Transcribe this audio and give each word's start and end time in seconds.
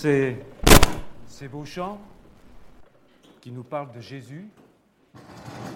Ces, 0.00 0.38
ces 1.26 1.46
beaux 1.46 1.66
chants 1.66 1.98
qui 3.42 3.50
nous 3.50 3.62
parlent 3.62 3.92
de 3.92 4.00
Jésus, 4.00 4.48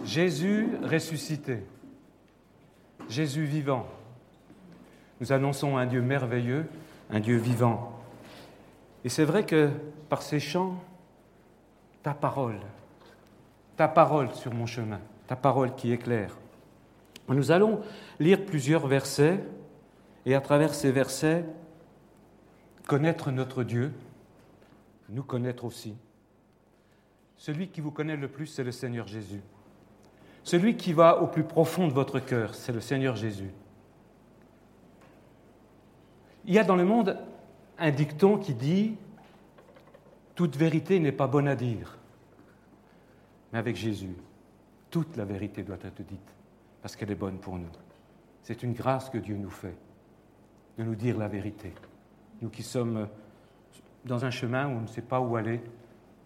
Jésus 0.06 0.66
ressuscité, 0.82 1.62
Jésus 3.10 3.44
vivant. 3.44 3.86
Nous 5.20 5.30
annonçons 5.30 5.76
un 5.76 5.84
Dieu 5.84 6.00
merveilleux, 6.00 6.64
un 7.10 7.20
Dieu 7.20 7.36
vivant. 7.36 8.00
Et 9.04 9.10
c'est 9.10 9.26
vrai 9.26 9.44
que 9.44 9.68
par 10.08 10.22
ces 10.22 10.40
chants, 10.40 10.82
ta 12.02 12.14
parole, 12.14 12.60
ta 13.76 13.88
parole 13.88 14.32
sur 14.32 14.54
mon 14.54 14.64
chemin, 14.64 15.00
ta 15.26 15.36
parole 15.36 15.74
qui 15.74 15.92
éclaire. 15.92 16.34
Nous 17.28 17.50
allons 17.50 17.82
lire 18.18 18.46
plusieurs 18.46 18.86
versets 18.86 19.44
et 20.24 20.34
à 20.34 20.40
travers 20.40 20.74
ces 20.74 20.92
versets, 20.92 21.44
connaître 22.86 23.30
notre 23.30 23.64
Dieu, 23.64 23.92
nous 25.14 25.22
connaître 25.22 25.64
aussi. 25.64 25.96
Celui 27.36 27.68
qui 27.68 27.80
vous 27.80 27.90
connaît 27.90 28.16
le 28.16 28.28
plus, 28.28 28.46
c'est 28.46 28.64
le 28.64 28.72
Seigneur 28.72 29.06
Jésus. 29.06 29.42
Celui 30.42 30.76
qui 30.76 30.92
va 30.92 31.22
au 31.22 31.26
plus 31.26 31.44
profond 31.44 31.88
de 31.88 31.92
votre 31.92 32.20
cœur, 32.20 32.54
c'est 32.54 32.72
le 32.72 32.80
Seigneur 32.80 33.16
Jésus. 33.16 33.50
Il 36.44 36.52
y 36.52 36.58
a 36.58 36.64
dans 36.64 36.76
le 36.76 36.84
monde 36.84 37.18
un 37.78 37.90
dicton 37.90 38.38
qui 38.38 38.54
dit 38.54 38.96
Toute 40.34 40.56
vérité 40.56 41.00
n'est 41.00 41.12
pas 41.12 41.26
bonne 41.26 41.48
à 41.48 41.56
dire. 41.56 41.96
Mais 43.52 43.58
avec 43.58 43.76
Jésus, 43.76 44.16
toute 44.90 45.16
la 45.16 45.24
vérité 45.24 45.62
doit 45.62 45.78
être 45.82 46.02
dite, 46.02 46.34
parce 46.82 46.96
qu'elle 46.96 47.10
est 47.10 47.16
bonne 47.16 47.38
pour 47.38 47.56
nous. 47.56 47.70
C'est 48.42 48.62
une 48.62 48.74
grâce 48.74 49.08
que 49.08 49.18
Dieu 49.18 49.36
nous 49.36 49.50
fait 49.50 49.76
de 50.76 50.84
nous 50.84 50.94
dire 50.94 51.16
la 51.16 51.28
vérité. 51.28 51.72
Nous 52.42 52.50
qui 52.50 52.62
sommes 52.62 53.08
dans 54.04 54.24
un 54.24 54.30
chemin 54.30 54.66
où 54.66 54.72
on 54.72 54.80
ne 54.80 54.86
sait 54.86 55.02
pas 55.02 55.20
où 55.20 55.36
aller, 55.36 55.60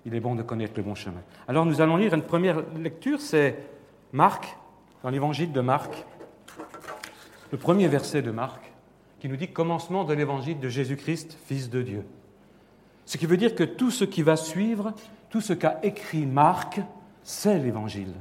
il 0.05 0.15
est 0.15 0.21
bon 0.21 0.35
de 0.35 0.43
connaître 0.43 0.75
le 0.77 0.83
bon 0.83 0.95
chemin. 0.95 1.23
Alors 1.47 1.67
nous 1.67 1.81
allons 1.81 1.97
lire 1.97 2.15
une 2.15 2.23
première 2.23 2.63
lecture, 2.77 3.21
c'est 3.21 3.57
Marc, 4.13 4.57
dans 5.03 5.11
l'évangile 5.11 5.53
de 5.53 5.61
Marc, 5.61 6.05
le 7.53 7.59
premier 7.59 7.89
verset 7.89 8.23
de 8.23 8.31
Marc, 8.31 8.73
qui 9.21 9.29
nous 9.29 9.37
dit 9.37 9.49
commencement 9.49 10.05
de 10.05 10.15
l'évangile 10.15 10.61
de 10.61 10.69
Jésus-Christ, 10.69 11.39
Fils 11.47 11.71
de 11.71 11.83
Dieu. 11.83 12.05
Ce 13.05 13.17
qui 13.17 13.27
veut 13.27 13.37
dire 13.37 13.55
que 13.55 13.65
tout 13.65 13.91
ce 13.91 14.05
qui 14.05 14.23
va 14.23 14.37
suivre, 14.37 14.93
tout 15.31 15.41
ce 15.41 15.53
qu'a 15.53 15.79
écrit 15.83 16.27
Marc, 16.27 16.81
c'est 17.23 17.59
l'évangile. 17.59 18.13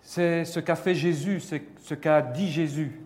C'est 0.00 0.44
ce 0.44 0.60
qu'a 0.60 0.76
fait 0.76 0.94
Jésus, 0.94 1.40
c'est 1.40 1.62
ce 1.82 1.94
qu'a 1.94 2.22
dit 2.22 2.50
Jésus. 2.50 3.00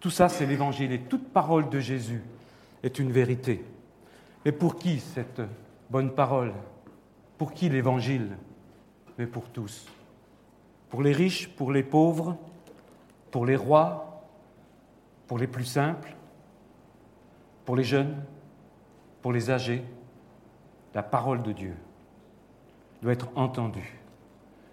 Tout 0.00 0.10
ça, 0.10 0.28
c'est 0.28 0.46
l'évangile 0.46 0.92
et 0.92 1.00
toute 1.00 1.28
parole 1.28 1.68
de 1.68 1.80
Jésus 1.80 2.22
est 2.82 2.98
une 2.98 3.10
vérité. 3.10 3.64
Mais 4.46 4.52
pour 4.52 4.76
qui 4.76 5.00
cette 5.00 5.42
bonne 5.90 6.12
parole? 6.12 6.52
Pour 7.36 7.52
qui 7.52 7.68
l'évangile? 7.68 8.36
Mais 9.18 9.26
pour 9.26 9.48
tous. 9.48 9.88
Pour 10.88 11.02
les 11.02 11.10
riches, 11.10 11.48
pour 11.48 11.72
les 11.72 11.82
pauvres, 11.82 12.36
pour 13.32 13.44
les 13.44 13.56
rois, 13.56 14.22
pour 15.26 15.38
les 15.38 15.48
plus 15.48 15.64
simples, 15.64 16.14
pour 17.64 17.74
les 17.74 17.82
jeunes, 17.82 18.22
pour 19.20 19.32
les 19.32 19.50
âgés. 19.50 19.82
La 20.94 21.02
parole 21.02 21.42
de 21.42 21.50
Dieu 21.50 21.74
doit 23.02 23.14
être 23.14 23.30
entendue. 23.34 23.98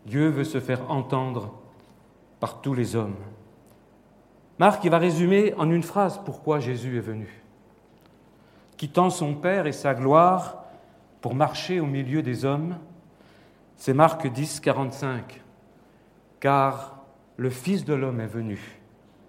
Dieu 0.05 0.27
veut 0.27 0.44
se 0.44 0.59
faire 0.59 0.91
entendre 0.91 1.51
par 2.39 2.61
tous 2.61 2.75
les 2.75 2.95
hommes. 2.95 3.17
Marc, 4.59 4.83
il 4.83 4.91
va 4.91 4.99
résumer 4.99 5.55
en 5.55 5.71
une 5.71 5.81
phrase 5.81 6.21
pourquoi 6.23 6.59
Jésus 6.59 6.95
est 6.95 7.01
venu. 7.01 7.42
Quittant 8.84 9.09
son 9.09 9.34
Père 9.34 9.66
et 9.66 9.72
sa 9.72 9.94
gloire 9.94 10.66
pour 11.22 11.36
marcher 11.36 11.80
au 11.80 11.86
milieu 11.86 12.22
des 12.22 12.44
hommes, 12.44 12.78
c'est 13.78 13.94
Marc 13.94 14.28
10, 14.28 14.59
45. 14.59 15.42
Car 16.42 17.02
le 17.38 17.50
Fils 17.50 17.85
de 17.85 17.94
l'homme 17.94 18.19
est 18.19 18.28
venu, 18.28 18.59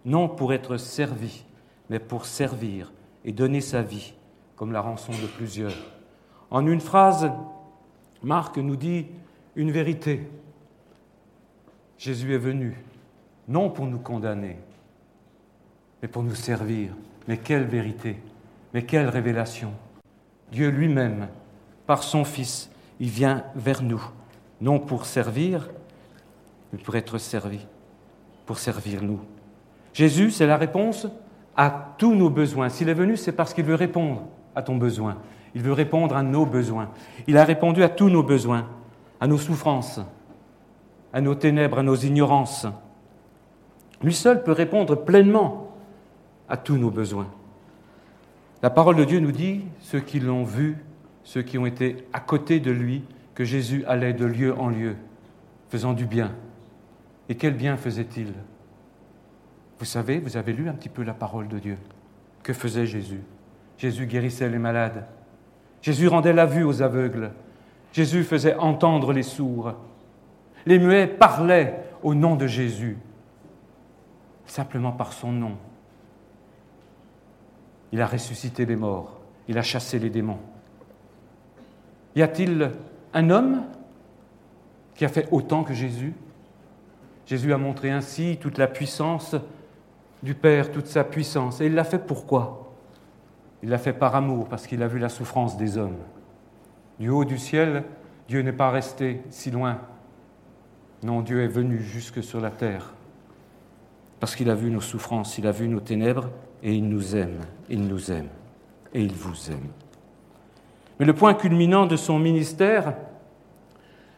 non 0.04 0.28
pour 0.28 0.52
être 0.52 0.76
servi, 0.76 1.44
mais 1.88 2.00
pour 2.00 2.26
servir 2.26 2.92
et 3.24 3.30
donner 3.30 3.60
sa 3.60 3.80
vie 3.80 4.14
comme 4.56 4.72
la 4.72 4.80
rançon 4.80 5.12
de 5.12 5.28
plusieurs. 5.36 5.70
En 6.50 6.66
une 6.66 6.80
phrase, 6.80 7.30
Marc 8.24 8.58
nous 8.58 8.74
dit 8.74 9.06
une 9.54 9.70
vérité. 9.70 10.28
Jésus 11.96 12.34
est 12.34 12.38
venu, 12.38 12.76
non 13.46 13.70
pour 13.70 13.86
nous 13.86 14.00
condamner, 14.00 14.56
mais 16.02 16.08
pour 16.08 16.24
nous 16.24 16.34
servir. 16.34 16.90
Mais 17.28 17.36
quelle 17.36 17.66
vérité, 17.66 18.18
mais 18.74 18.82
quelle 18.82 19.08
révélation. 19.08 19.72
Dieu 20.50 20.68
lui-même, 20.68 21.28
par 21.86 22.02
son 22.02 22.24
Fils, 22.24 22.70
il 22.98 23.08
vient 23.08 23.44
vers 23.54 23.82
nous, 23.82 24.04
non 24.60 24.80
pour 24.80 25.06
servir, 25.06 25.70
mais 26.72 26.78
pour 26.80 26.96
être 26.96 27.18
servi, 27.18 27.60
pour 28.46 28.58
servir 28.58 29.02
nous. 29.02 29.20
Jésus, 29.92 30.32
c'est 30.32 30.46
la 30.46 30.56
réponse 30.56 31.06
à 31.56 31.94
tous 31.98 32.16
nos 32.16 32.30
besoins. 32.30 32.68
S'il 32.68 32.88
est 32.88 32.94
venu, 32.94 33.16
c'est 33.16 33.32
parce 33.32 33.54
qu'il 33.54 33.64
veut 33.64 33.76
répondre 33.76 34.22
à 34.56 34.62
ton 34.62 34.76
besoin. 34.76 35.18
Il 35.54 35.62
veut 35.62 35.72
répondre 35.72 36.16
à 36.16 36.24
nos 36.24 36.44
besoins. 36.44 36.90
Il 37.28 37.38
a 37.38 37.44
répondu 37.44 37.84
à 37.84 37.88
tous 37.88 38.10
nos 38.10 38.24
besoins, 38.24 38.66
à 39.20 39.28
nos 39.28 39.38
souffrances, 39.38 40.00
à 41.12 41.20
nos 41.20 41.36
ténèbres, 41.36 41.78
à 41.78 41.82
nos 41.84 41.94
ignorances. 41.94 42.66
Lui 44.02 44.14
seul 44.14 44.42
peut 44.42 44.52
répondre 44.52 44.96
pleinement 44.96 45.76
à 46.48 46.56
tous 46.56 46.76
nos 46.76 46.90
besoins. 46.90 47.28
La 48.64 48.70
parole 48.70 48.96
de 48.96 49.04
Dieu 49.04 49.20
nous 49.20 49.30
dit, 49.30 49.60
ceux 49.80 50.00
qui 50.00 50.20
l'ont 50.20 50.42
vu, 50.42 50.78
ceux 51.22 51.42
qui 51.42 51.58
ont 51.58 51.66
été 51.66 51.98
à 52.14 52.20
côté 52.20 52.60
de 52.60 52.70
lui, 52.70 53.04
que 53.34 53.44
Jésus 53.44 53.84
allait 53.86 54.14
de 54.14 54.24
lieu 54.24 54.58
en 54.58 54.70
lieu, 54.70 54.96
faisant 55.68 55.92
du 55.92 56.06
bien. 56.06 56.32
Et 57.28 57.34
quel 57.34 57.52
bien 57.52 57.76
faisait-il? 57.76 58.32
Vous 59.78 59.84
savez, 59.84 60.18
vous 60.18 60.38
avez 60.38 60.54
lu 60.54 60.70
un 60.70 60.72
petit 60.72 60.88
peu 60.88 61.02
la 61.02 61.12
parole 61.12 61.46
de 61.46 61.58
Dieu. 61.58 61.76
Que 62.42 62.54
faisait 62.54 62.86
Jésus? 62.86 63.20
Jésus 63.76 64.06
guérissait 64.06 64.48
les 64.48 64.56
malades. 64.56 65.04
Jésus 65.82 66.08
rendait 66.08 66.32
la 66.32 66.46
vue 66.46 66.64
aux 66.64 66.80
aveugles. 66.80 67.32
Jésus 67.92 68.24
faisait 68.24 68.54
entendre 68.54 69.12
les 69.12 69.24
sourds. 69.24 69.74
Les 70.64 70.78
muets 70.78 71.06
parlaient 71.06 71.84
au 72.02 72.14
nom 72.14 72.34
de 72.34 72.46
Jésus, 72.46 72.96
simplement 74.46 74.92
par 74.92 75.12
son 75.12 75.32
nom. 75.32 75.58
Il 77.94 78.02
a 78.02 78.08
ressuscité 78.08 78.66
les 78.66 78.74
morts. 78.74 79.20
Il 79.46 79.56
a 79.56 79.62
chassé 79.62 80.00
les 80.00 80.10
démons. 80.10 80.40
Y 82.16 82.22
a-t-il 82.22 82.72
un 83.12 83.30
homme 83.30 83.62
qui 84.96 85.04
a 85.04 85.08
fait 85.08 85.28
autant 85.30 85.62
que 85.62 85.74
Jésus? 85.74 86.12
Jésus 87.24 87.52
a 87.52 87.56
montré 87.56 87.92
ainsi 87.92 88.36
toute 88.40 88.58
la 88.58 88.66
puissance 88.66 89.36
du 90.24 90.34
Père, 90.34 90.72
toute 90.72 90.88
sa 90.88 91.04
puissance. 91.04 91.60
Et 91.60 91.66
il 91.66 91.74
l'a 91.76 91.84
fait 91.84 92.04
pourquoi? 92.04 92.74
Il 93.62 93.68
l'a 93.68 93.78
fait 93.78 93.92
par 93.92 94.16
amour, 94.16 94.48
parce 94.48 94.66
qu'il 94.66 94.82
a 94.82 94.88
vu 94.88 94.98
la 94.98 95.08
souffrance 95.08 95.56
des 95.56 95.78
hommes. 95.78 95.98
Du 96.98 97.10
haut 97.10 97.24
du 97.24 97.38
ciel, 97.38 97.84
Dieu 98.26 98.42
n'est 98.42 98.52
pas 98.52 98.70
resté 98.70 99.22
si 99.30 99.52
loin. 99.52 99.78
Non, 101.04 101.20
Dieu 101.20 101.44
est 101.44 101.48
venu 101.48 101.80
jusque 101.80 102.24
sur 102.24 102.40
la 102.40 102.50
terre, 102.50 102.92
parce 104.20 104.36
qu'il 104.36 104.50
a 104.50 104.54
vu 104.54 104.70
nos 104.70 104.80
souffrances, 104.80 105.38
il 105.38 105.46
a 105.46 105.52
vu 105.52 105.68
nos 105.68 105.80
ténèbres, 105.80 106.30
et 106.62 106.74
il 106.74 106.88
nous 106.88 107.14
aime, 107.14 107.40
il 107.68 107.86
nous 107.86 108.10
aime, 108.10 108.28
et 108.94 109.02
il 109.02 109.12
vous 109.12 109.50
aime. 109.50 109.68
Mais 110.98 111.06
le 111.06 111.14
point 111.14 111.34
culminant 111.34 111.86
de 111.86 111.96
son 111.96 112.18
ministère, 112.18 112.94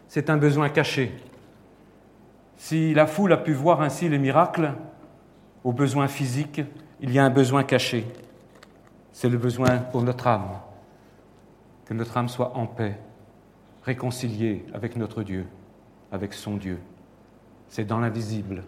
c'est 0.09 0.31
un 0.31 0.37
besoin 0.37 0.69
caché. 0.69 1.13
Si 2.57 2.95
la 2.95 3.07
foule 3.07 3.33
a 3.33 3.37
pu 3.37 3.53
voir 3.53 3.81
ainsi 3.81 4.09
les 4.09 4.19
miracles, 4.19 4.73
au 5.65 5.73
besoin 5.73 6.07
physique, 6.07 6.61
il 7.01 7.13
y 7.13 7.19
a 7.19 7.25
un 7.25 7.31
besoin 7.31 7.65
caché. 7.65 8.07
C'est 9.13 9.29
le 9.29 9.39
besoin 9.39 9.79
pour 9.79 10.03
notre 10.03 10.27
âme, 10.27 10.61
que 11.87 11.95
notre 11.95 12.17
âme 12.17 12.29
soit 12.29 12.57
en 12.57 12.67
paix, 12.67 12.99
réconciliée 13.83 14.65
avec 14.73 14.97
notre 14.97 15.23
Dieu, 15.23 15.47
avec 16.13 16.35
son 16.35 16.57
Dieu. 16.57 16.79
C'est 17.69 17.85
dans 17.85 17.99
l'invisible, 17.99 18.63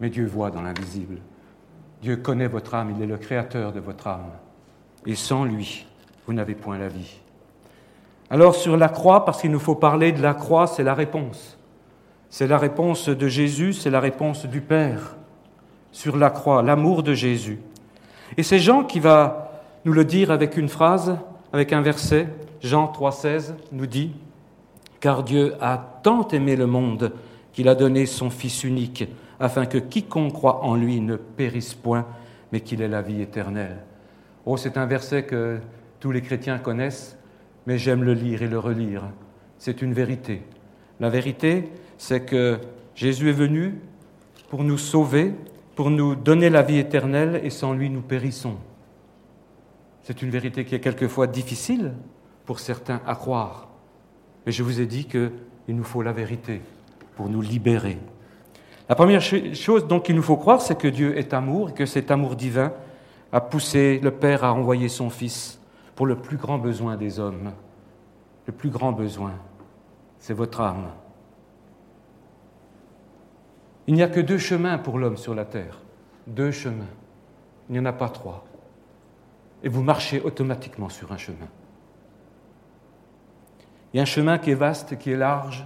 mais 0.00 0.10
Dieu 0.10 0.26
voit 0.26 0.50
dans 0.50 0.62
l'invisible. 0.62 1.18
Dieu 2.02 2.16
connaît 2.16 2.48
votre 2.48 2.74
âme, 2.74 2.94
il 2.96 3.02
est 3.02 3.06
le 3.06 3.18
créateur 3.18 3.72
de 3.72 3.80
votre 3.80 4.06
âme. 4.06 4.30
Et 5.06 5.14
sans 5.14 5.44
lui, 5.44 5.86
vous 6.26 6.32
n'avez 6.32 6.54
point 6.54 6.78
la 6.78 6.88
vie. 6.88 7.20
Alors 8.30 8.54
sur 8.54 8.76
la 8.76 8.88
croix, 8.88 9.24
parce 9.24 9.40
qu'il 9.40 9.50
nous 9.50 9.58
faut 9.58 9.74
parler 9.74 10.12
de 10.12 10.22
la 10.22 10.34
croix, 10.34 10.66
c'est 10.66 10.82
la 10.82 10.94
réponse. 10.94 11.58
C'est 12.30 12.46
la 12.46 12.58
réponse 12.58 13.08
de 13.08 13.28
Jésus, 13.28 13.72
c'est 13.72 13.90
la 13.90 14.00
réponse 14.00 14.46
du 14.46 14.60
Père. 14.60 15.16
Sur 15.92 16.16
la 16.16 16.30
croix, 16.30 16.62
l'amour 16.62 17.02
de 17.02 17.12
Jésus. 17.12 17.58
Et 18.36 18.44
c'est 18.44 18.60
Jean 18.60 18.84
qui 18.84 19.00
va 19.00 19.50
nous 19.84 19.92
le 19.92 20.04
dire 20.04 20.30
avec 20.30 20.56
une 20.56 20.68
phrase, 20.68 21.16
avec 21.52 21.72
un 21.72 21.82
verset. 21.82 22.28
Jean 22.62 22.86
3,16 22.86 23.54
nous 23.72 23.86
dit 23.86 24.12
Car 25.00 25.24
Dieu 25.24 25.54
a 25.60 25.78
tant 26.02 26.28
aimé 26.28 26.54
le 26.54 26.66
monde 26.66 27.12
qu'il 27.52 27.68
a 27.68 27.74
donné 27.74 28.06
son 28.06 28.30
Fils 28.30 28.62
unique 28.62 29.08
afin 29.40 29.64
que 29.66 29.78
quiconque 29.78 30.34
croit 30.34 30.62
en 30.64 30.76
lui 30.76 31.00
ne 31.00 31.16
périsse 31.16 31.74
point, 31.74 32.06
mais 32.52 32.60
qu'il 32.60 32.82
ait 32.82 32.88
la 32.88 33.02
vie 33.02 33.22
éternelle. 33.22 33.78
Oh, 34.44 34.56
c'est 34.56 34.76
un 34.76 34.86
verset 34.86 35.24
que 35.24 35.58
tous 35.98 36.12
les 36.12 36.20
chrétiens 36.20 36.58
connaissent, 36.58 37.18
mais 37.66 37.78
j'aime 37.78 38.04
le 38.04 38.12
lire 38.12 38.42
et 38.42 38.48
le 38.48 38.58
relire. 38.58 39.02
C'est 39.58 39.82
une 39.82 39.94
vérité. 39.94 40.42
La 41.00 41.08
vérité, 41.08 41.70
c'est 41.98 42.20
que 42.20 42.58
Jésus 42.94 43.30
est 43.30 43.34
venu 43.34 43.80
pour 44.50 44.62
nous 44.62 44.78
sauver, 44.78 45.34
pour 45.74 45.90
nous 45.90 46.14
donner 46.14 46.50
la 46.50 46.62
vie 46.62 46.78
éternelle, 46.78 47.40
et 47.42 47.50
sans 47.50 47.72
lui, 47.72 47.88
nous 47.88 48.02
périssons. 48.02 48.56
C'est 50.02 50.22
une 50.22 50.30
vérité 50.30 50.64
qui 50.64 50.74
est 50.74 50.80
quelquefois 50.80 51.26
difficile 51.26 51.92
pour 52.44 52.58
certains 52.58 53.00
à 53.06 53.14
croire. 53.14 53.68
Mais 54.44 54.52
je 54.52 54.62
vous 54.62 54.80
ai 54.80 54.86
dit 54.86 55.04
qu'il 55.04 55.30
nous 55.68 55.84
faut 55.84 56.02
la 56.02 56.12
vérité 56.12 56.60
pour 57.16 57.28
nous 57.28 57.42
libérer. 57.42 57.98
La 58.90 58.96
première 58.96 59.22
chose 59.22 59.86
donc 59.86 60.06
qu'il 60.06 60.16
nous 60.16 60.22
faut 60.22 60.36
croire, 60.36 60.60
c'est 60.60 60.76
que 60.76 60.88
Dieu 60.88 61.16
est 61.16 61.32
amour 61.32 61.70
et 61.70 61.72
que 61.72 61.86
cet 61.86 62.10
amour 62.10 62.34
divin 62.34 62.72
a 63.30 63.40
poussé 63.40 64.00
le 64.02 64.10
Père 64.10 64.42
à 64.42 64.52
envoyer 64.52 64.88
son 64.88 65.10
Fils 65.10 65.60
pour 65.94 66.06
le 66.06 66.16
plus 66.16 66.36
grand 66.36 66.58
besoin 66.58 66.96
des 66.96 67.20
hommes. 67.20 67.52
Le 68.46 68.52
plus 68.52 68.68
grand 68.68 68.90
besoin, 68.90 69.34
c'est 70.18 70.34
votre 70.34 70.60
âme. 70.60 70.88
Il 73.86 73.94
n'y 73.94 74.02
a 74.02 74.08
que 74.08 74.18
deux 74.18 74.38
chemins 74.38 74.76
pour 74.76 74.98
l'homme 74.98 75.16
sur 75.16 75.36
la 75.36 75.44
terre. 75.44 75.78
Deux 76.26 76.50
chemins. 76.50 76.90
Il 77.68 77.74
n'y 77.74 77.78
en 77.78 77.84
a 77.84 77.92
pas 77.92 78.08
trois. 78.08 78.44
Et 79.62 79.68
vous 79.68 79.84
marchez 79.84 80.20
automatiquement 80.20 80.88
sur 80.88 81.12
un 81.12 81.16
chemin. 81.16 81.46
Il 83.94 83.98
y 83.98 84.00
a 84.00 84.02
un 84.02 84.06
chemin 84.06 84.38
qui 84.38 84.50
est 84.50 84.54
vaste, 84.54 84.98
qui 84.98 85.12
est 85.12 85.16
large, 85.16 85.64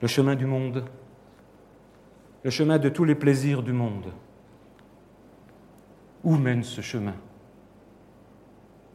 le 0.00 0.08
chemin 0.08 0.36
du 0.36 0.46
monde, 0.46 0.86
le 2.42 2.50
chemin 2.50 2.78
de 2.78 2.88
tous 2.88 3.04
les 3.04 3.14
plaisirs 3.14 3.62
du 3.62 3.72
monde. 3.72 4.12
Où 6.24 6.36
mène 6.36 6.62
ce 6.62 6.80
chemin? 6.80 7.14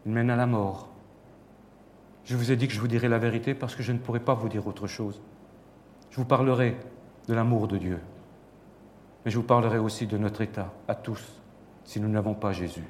Il 0.05 0.11
mène 0.11 0.29
à 0.29 0.35
la 0.35 0.45
mort. 0.45 0.89
Je 2.23 2.35
vous 2.35 2.51
ai 2.51 2.55
dit 2.55 2.67
que 2.67 2.73
je 2.73 2.79
vous 2.79 2.87
dirai 2.87 3.07
la 3.07 3.19
vérité 3.19 3.53
parce 3.53 3.75
que 3.75 3.83
je 3.83 3.91
ne 3.91 3.99
pourrai 3.99 4.19
pas 4.19 4.33
vous 4.33 4.49
dire 4.49 4.65
autre 4.65 4.87
chose. 4.87 5.21
Je 6.09 6.17
vous 6.17 6.25
parlerai 6.25 6.77
de 7.27 7.33
l'amour 7.33 7.67
de 7.67 7.77
Dieu, 7.77 7.99
mais 9.23 9.31
je 9.31 9.37
vous 9.37 9.43
parlerai 9.43 9.77
aussi 9.77 10.07
de 10.07 10.17
notre 10.17 10.41
état, 10.41 10.71
à 10.87 10.95
tous, 10.95 11.41
si 11.83 11.99
nous 11.99 12.07
n'avons 12.07 12.33
pas 12.33 12.51
Jésus. 12.51 12.85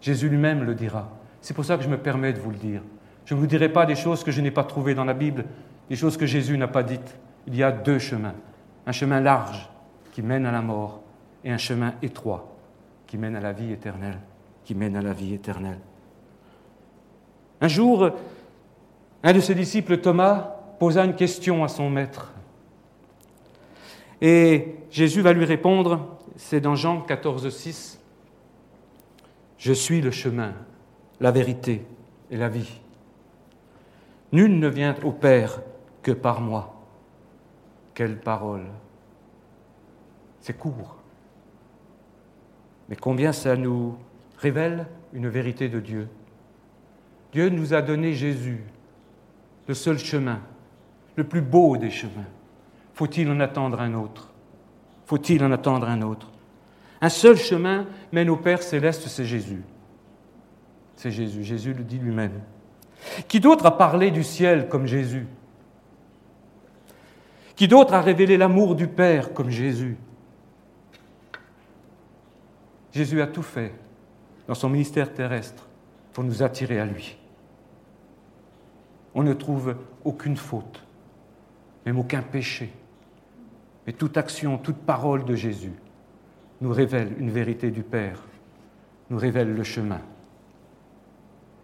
Jésus 0.00 0.28
lui-même 0.28 0.64
le 0.64 0.74
dira. 0.74 1.10
C'est 1.40 1.54
pour 1.54 1.64
ça 1.64 1.76
que 1.76 1.84
je 1.84 1.88
me 1.88 1.98
permets 1.98 2.32
de 2.32 2.40
vous 2.40 2.50
le 2.50 2.56
dire. 2.56 2.82
Je 3.24 3.34
ne 3.34 3.40
vous 3.40 3.46
dirai 3.46 3.70
pas 3.70 3.86
des 3.86 3.94
choses 3.94 4.22
que 4.22 4.30
je 4.30 4.40
n'ai 4.40 4.50
pas 4.50 4.64
trouvées 4.64 4.94
dans 4.94 5.04
la 5.04 5.14
Bible, 5.14 5.44
des 5.88 5.96
choses 5.96 6.16
que 6.16 6.26
Jésus 6.26 6.58
n'a 6.58 6.68
pas 6.68 6.82
dites. 6.82 7.16
Il 7.46 7.54
y 7.56 7.62
a 7.62 7.72
deux 7.72 7.98
chemins. 7.98 8.34
Un 8.86 8.92
chemin 8.92 9.20
large 9.20 9.68
qui 10.12 10.22
mène 10.22 10.46
à 10.46 10.52
la 10.52 10.62
mort 10.62 11.00
et 11.42 11.50
un 11.50 11.58
chemin 11.58 11.94
étroit 12.02 12.54
qui 13.06 13.18
mène 13.18 13.36
à 13.36 13.40
la 13.40 13.52
vie 13.52 13.72
éternelle, 13.72 14.18
qui 14.64 14.74
mène 14.74 14.96
à 14.96 15.02
la 15.02 15.12
vie 15.12 15.34
éternelle. 15.34 15.78
Un 17.60 17.68
jour, 17.68 18.10
un 19.22 19.32
de 19.32 19.40
ses 19.40 19.54
disciples, 19.54 19.98
Thomas, 19.98 20.56
posa 20.78 21.04
une 21.04 21.14
question 21.14 21.64
à 21.64 21.68
son 21.68 21.88
maître. 21.88 22.32
Et 24.20 24.74
Jésus 24.90 25.20
va 25.20 25.32
lui 25.32 25.44
répondre, 25.44 26.18
c'est 26.36 26.60
dans 26.60 26.74
Jean 26.74 27.00
14, 27.00 27.48
6, 27.48 28.00
Je 29.58 29.72
suis 29.72 30.00
le 30.00 30.10
chemin, 30.10 30.52
la 31.20 31.30
vérité 31.30 31.86
et 32.30 32.36
la 32.36 32.48
vie. 32.48 32.80
Nul 34.32 34.58
ne 34.58 34.68
vient 34.68 34.96
au 35.04 35.12
Père 35.12 35.60
que 36.02 36.12
par 36.12 36.40
moi. 36.40 36.73
Quelle 37.94 38.18
parole 38.18 38.66
C'est 40.40 40.58
court. 40.58 40.96
Mais 42.88 42.96
combien 42.96 43.32
ça 43.32 43.56
nous 43.56 43.96
révèle 44.38 44.86
une 45.12 45.28
vérité 45.28 45.68
de 45.68 45.80
Dieu. 45.80 46.08
Dieu 47.32 47.48
nous 47.48 47.72
a 47.72 47.82
donné 47.82 48.12
Jésus, 48.12 48.62
le 49.66 49.74
seul 49.74 49.98
chemin, 49.98 50.40
le 51.16 51.24
plus 51.24 51.40
beau 51.40 51.76
des 51.76 51.90
chemins. 51.90 52.26
Faut-il 52.94 53.30
en 53.30 53.40
attendre 53.40 53.80
un 53.80 53.94
autre? 53.94 54.32
Faut-il 55.06 55.42
en 55.44 55.52
attendre 55.52 55.88
un 55.88 56.02
autre? 56.02 56.30
Un 57.00 57.08
seul 57.08 57.36
chemin 57.36 57.86
mène 58.12 58.30
au 58.30 58.36
Père 58.36 58.62
céleste, 58.62 59.08
c'est 59.08 59.24
Jésus. 59.24 59.62
C'est 60.96 61.10
Jésus. 61.10 61.44
Jésus 61.44 61.74
le 61.74 61.84
dit 61.84 61.98
lui-même. 61.98 62.40
Qui 63.28 63.40
d'autre 63.40 63.66
a 63.66 63.76
parlé 63.76 64.10
du 64.10 64.22
ciel 64.22 64.68
comme 64.68 64.86
Jésus? 64.86 65.26
Qui 67.56 67.68
d'autre 67.68 67.94
a 67.94 68.00
révélé 68.00 68.36
l'amour 68.36 68.74
du 68.74 68.88
Père 68.88 69.32
comme 69.32 69.50
Jésus? 69.50 69.96
Jésus 72.92 73.20
a 73.20 73.26
tout 73.26 73.42
fait 73.42 73.72
dans 74.46 74.54
son 74.54 74.68
ministère 74.68 75.12
terrestre 75.12 75.66
pour 76.12 76.24
nous 76.24 76.42
attirer 76.42 76.80
à 76.80 76.84
lui. 76.84 77.16
On 79.14 79.22
ne 79.22 79.32
trouve 79.32 79.76
aucune 80.04 80.36
faute, 80.36 80.82
même 81.86 81.98
aucun 81.98 82.22
péché. 82.22 82.72
Mais 83.86 83.92
toute 83.92 84.16
action, 84.16 84.58
toute 84.58 84.78
parole 84.78 85.24
de 85.24 85.34
Jésus 85.34 85.72
nous 86.60 86.72
révèle 86.72 87.14
une 87.18 87.30
vérité 87.30 87.70
du 87.70 87.82
Père, 87.82 88.22
nous 89.10 89.18
révèle 89.18 89.54
le 89.54 89.62
chemin. 89.62 90.00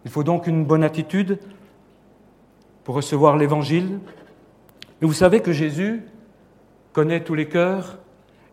Il 0.04 0.10
faut 0.10 0.24
donc 0.24 0.46
une 0.46 0.64
bonne 0.64 0.84
attitude 0.84 1.38
pour 2.84 2.94
recevoir 2.94 3.36
l'Évangile. 3.36 4.00
Et 5.02 5.06
vous 5.06 5.12
savez 5.12 5.40
que 5.40 5.52
Jésus 5.52 6.02
connaît 6.92 7.22
tous 7.22 7.34
les 7.34 7.48
cœurs 7.48 7.98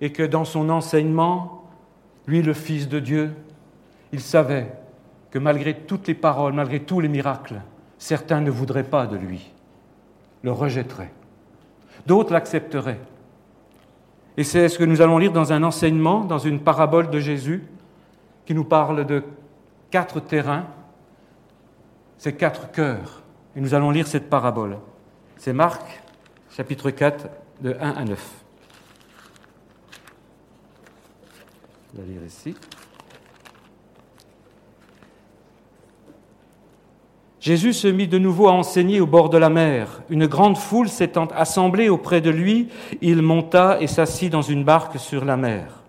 et 0.02 0.12
que 0.12 0.24
dans 0.24 0.46
son 0.46 0.70
enseignement, 0.70 1.70
lui, 2.28 2.42
le 2.42 2.54
Fils 2.54 2.88
de 2.88 3.00
Dieu, 3.00 3.34
il 4.12 4.20
savait 4.20 4.72
que 5.32 5.40
malgré 5.40 5.74
toutes 5.74 6.08
les 6.08 6.14
paroles, 6.14 6.54
malgré 6.54 6.80
tous 6.80 7.00
les 7.00 7.10
miracles, 7.10 7.62
certains 7.98 8.42
ne 8.42 8.52
voudraient 8.52 8.84
pas 8.84 9.08
de 9.08 9.18
lui, 9.18 9.52
le 10.44 10.52
rejetteraient. 10.52 11.12
D'autres 12.06 12.32
l'accepteraient. 12.32 13.00
Et 14.38 14.44
c'est 14.44 14.70
ce 14.70 14.78
que 14.78 14.84
nous 14.84 15.02
allons 15.02 15.18
lire 15.18 15.34
dans 15.34 15.52
un 15.52 15.64
enseignement, 15.64 16.22
dans 16.22 16.38
une 16.38 16.60
parabole 16.60 17.10
de 17.10 17.20
Jésus, 17.20 17.64
qui 18.46 18.54
nous 18.54 18.64
parle 18.64 19.06
de 19.06 19.24
quatre 19.90 20.20
terrains 20.20 20.68
ces 22.18 22.34
quatre 22.34 22.72
cœurs. 22.72 23.22
Et 23.56 23.62
nous 23.62 23.74
allons 23.74 23.92
lire 23.92 24.08
cette 24.08 24.30
parabole. 24.30 24.78
C'est 25.38 25.54
Marc, 25.54 26.02
chapitre 26.58 26.90
4, 26.90 27.28
de 27.62 27.78
1 27.80 27.92
à 27.92 28.04
9. 28.04 28.44
Je 31.96 32.02
lire 32.02 32.24
ici. 32.26 32.56
Jésus 37.40 37.74
se 37.74 37.88
mit 37.88 38.08
de 38.08 38.18
nouveau 38.18 38.48
à 38.48 38.54
enseigner 38.54 39.00
au 39.00 39.06
bord 39.06 39.30
de 39.30 39.38
la 39.38 39.52
mer. 39.52 40.02
Une 40.10 40.26
grande 40.26 40.58
foule 40.58 40.90
s'étant 40.90 41.28
assemblée 41.28 41.90
auprès 41.90 42.22
de 42.22 42.32
lui, 42.32 42.70
il 43.02 43.22
monta 43.22 43.80
et 43.80 43.86
s'assit 43.86 44.32
dans 44.32 44.42
une 44.42 44.64
barque 44.64 44.98
sur 44.98 45.26
la 45.26 45.38
mer. 45.38 45.84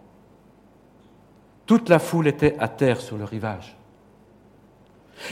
Toute 1.65 1.89
la 1.89 1.99
foule 1.99 2.29
était 2.29 2.57
à 2.59 2.69
terre 2.69 3.01
sur 3.01 3.17
le 3.17 3.25
rivage. 3.25 3.75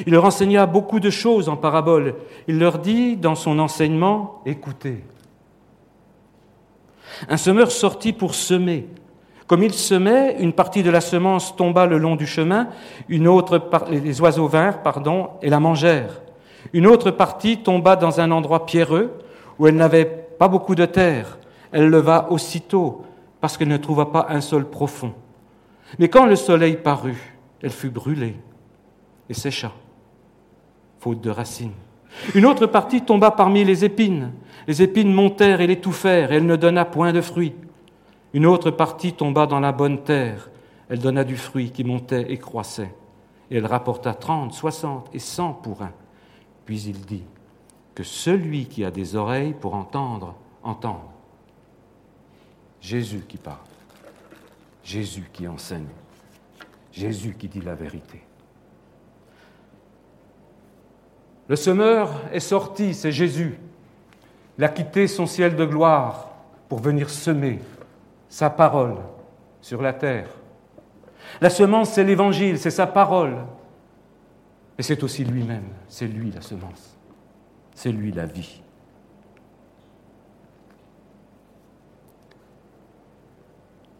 Il 0.06 0.14
leur 0.14 0.24
enseigna 0.24 0.64
beaucoup 0.64 0.98
de 0.98 1.10
choses 1.10 1.50
en 1.50 1.58
parabole. 1.58 2.14
Il 2.48 2.58
leur 2.58 2.78
dit 2.78 3.18
dans 3.18 3.34
son 3.34 3.58
enseignement, 3.58 4.40
écoutez. 4.46 5.04
Un 7.28 7.36
semeur 7.36 7.70
sortit 7.70 8.12
pour 8.12 8.34
semer. 8.34 8.88
Comme 9.46 9.62
il 9.62 9.72
semait, 9.72 10.36
une 10.40 10.52
partie 10.52 10.82
de 10.82 10.90
la 10.90 11.00
semence 11.00 11.54
tomba 11.54 11.86
le 11.86 11.98
long 11.98 12.16
du 12.16 12.26
chemin, 12.26 12.68
une 13.08 13.28
autre, 13.28 13.70
les 13.90 14.20
oiseaux 14.20 14.48
vinrent, 14.48 14.82
pardon, 14.82 15.30
et 15.40 15.48
la 15.48 15.60
mangèrent. 15.60 16.20
Une 16.72 16.86
autre 16.86 17.12
partie 17.12 17.58
tomba 17.58 17.94
dans 17.94 18.20
un 18.20 18.32
endroit 18.32 18.66
pierreux 18.66 19.12
où 19.58 19.66
elle 19.66 19.76
n'avait 19.76 20.04
pas 20.04 20.48
beaucoup 20.48 20.74
de 20.74 20.84
terre. 20.84 21.38
Elle 21.70 21.88
leva 21.88 22.28
aussitôt 22.30 23.04
parce 23.40 23.56
qu'elle 23.56 23.68
ne 23.68 23.76
trouva 23.76 24.06
pas 24.06 24.26
un 24.30 24.40
sol 24.40 24.68
profond. 24.68 25.14
Mais 25.98 26.08
quand 26.08 26.26
le 26.26 26.36
soleil 26.36 26.76
parut, 26.76 27.36
elle 27.62 27.70
fut 27.70 27.90
brûlée 27.90 28.36
et 29.28 29.34
sécha, 29.34 29.72
faute 30.98 31.20
de 31.20 31.30
racines. 31.30 31.72
Une 32.34 32.46
autre 32.46 32.66
partie 32.66 33.02
tomba 33.02 33.30
parmi 33.30 33.64
les 33.64 33.84
épines. 33.84 34.32
Les 34.66 34.82
épines 34.82 35.12
montèrent 35.12 35.60
et 35.60 35.66
l'étouffèrent, 35.66 36.32
et 36.32 36.36
elle 36.36 36.46
ne 36.46 36.56
donna 36.56 36.84
point 36.84 37.12
de 37.12 37.20
fruit. 37.20 37.54
Une 38.34 38.46
autre 38.46 38.70
partie 38.70 39.12
tomba 39.12 39.46
dans 39.46 39.60
la 39.60 39.72
bonne 39.72 40.02
terre. 40.02 40.50
Elle 40.88 40.98
donna 40.98 41.24
du 41.24 41.36
fruit 41.36 41.70
qui 41.70 41.84
montait 41.84 42.32
et 42.32 42.38
croissait. 42.38 42.94
Et 43.50 43.56
elle 43.56 43.66
rapporta 43.66 44.14
trente, 44.14 44.52
soixante 44.52 45.08
et 45.12 45.18
cent 45.18 45.52
pour 45.52 45.82
un. 45.82 45.92
Puis 46.64 46.82
il 46.82 47.00
dit 47.00 47.24
que 47.94 48.02
celui 48.02 48.66
qui 48.66 48.84
a 48.84 48.90
des 48.90 49.16
oreilles 49.16 49.54
pour 49.54 49.74
entendre, 49.74 50.34
entende. 50.62 51.00
Jésus 52.80 53.24
qui 53.26 53.36
parle. 53.38 53.56
Jésus 54.84 55.28
qui 55.32 55.48
enseigne. 55.48 55.86
Jésus 56.92 57.34
qui 57.38 57.48
dit 57.48 57.60
la 57.60 57.74
vérité. 57.74 58.25
Le 61.48 61.56
semeur 61.56 62.12
est 62.32 62.40
sorti, 62.40 62.94
c'est 62.94 63.12
Jésus. 63.12 63.58
Il 64.58 64.64
a 64.64 64.68
quitté 64.68 65.06
son 65.06 65.26
ciel 65.26 65.54
de 65.54 65.64
gloire 65.64 66.30
pour 66.68 66.80
venir 66.80 67.10
semer 67.10 67.60
sa 68.28 68.50
parole 68.50 68.96
sur 69.60 69.80
la 69.80 69.92
terre. 69.92 70.28
La 71.40 71.50
semence, 71.50 71.90
c'est 71.90 72.04
l'Évangile, 72.04 72.58
c'est 72.58 72.70
sa 72.70 72.86
parole. 72.86 73.36
Mais 74.76 74.82
c'est 74.82 75.02
aussi 75.02 75.24
lui-même, 75.24 75.68
c'est 75.88 76.06
lui 76.06 76.30
la 76.30 76.40
semence, 76.40 76.96
c'est 77.74 77.92
lui 77.92 78.12
la 78.12 78.26
vie. 78.26 78.62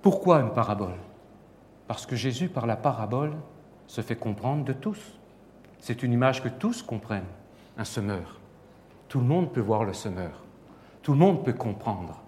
Pourquoi 0.03 0.41
une 0.41 0.53
parabole? 0.53 0.99
Parce 1.89 2.07
que 2.07 2.17
Jésus, 2.17 2.49
par 2.49 2.67
la 2.67 2.77
parabole, 2.77 3.33
se 3.87 4.01
fait 4.01 4.17
comprendre 4.17 4.65
de 4.65 4.73
tous. 4.73 5.19
C'est 5.81 6.03
une 6.03 6.13
image 6.13 6.43
que 6.43 6.49
tous 6.49 6.83
comprennent, 6.83 7.25
un 7.77 7.85
semeur. 7.85 8.41
Tout 9.09 9.21
le 9.21 9.27
monde 9.27 9.53
peut 9.53 9.61
voir 9.61 9.85
le 9.85 9.93
semeur. 9.93 10.43
Tout 11.03 11.13
le 11.13 11.19
monde 11.19 11.45
peut 11.45 11.53
comprendre. 11.53 12.21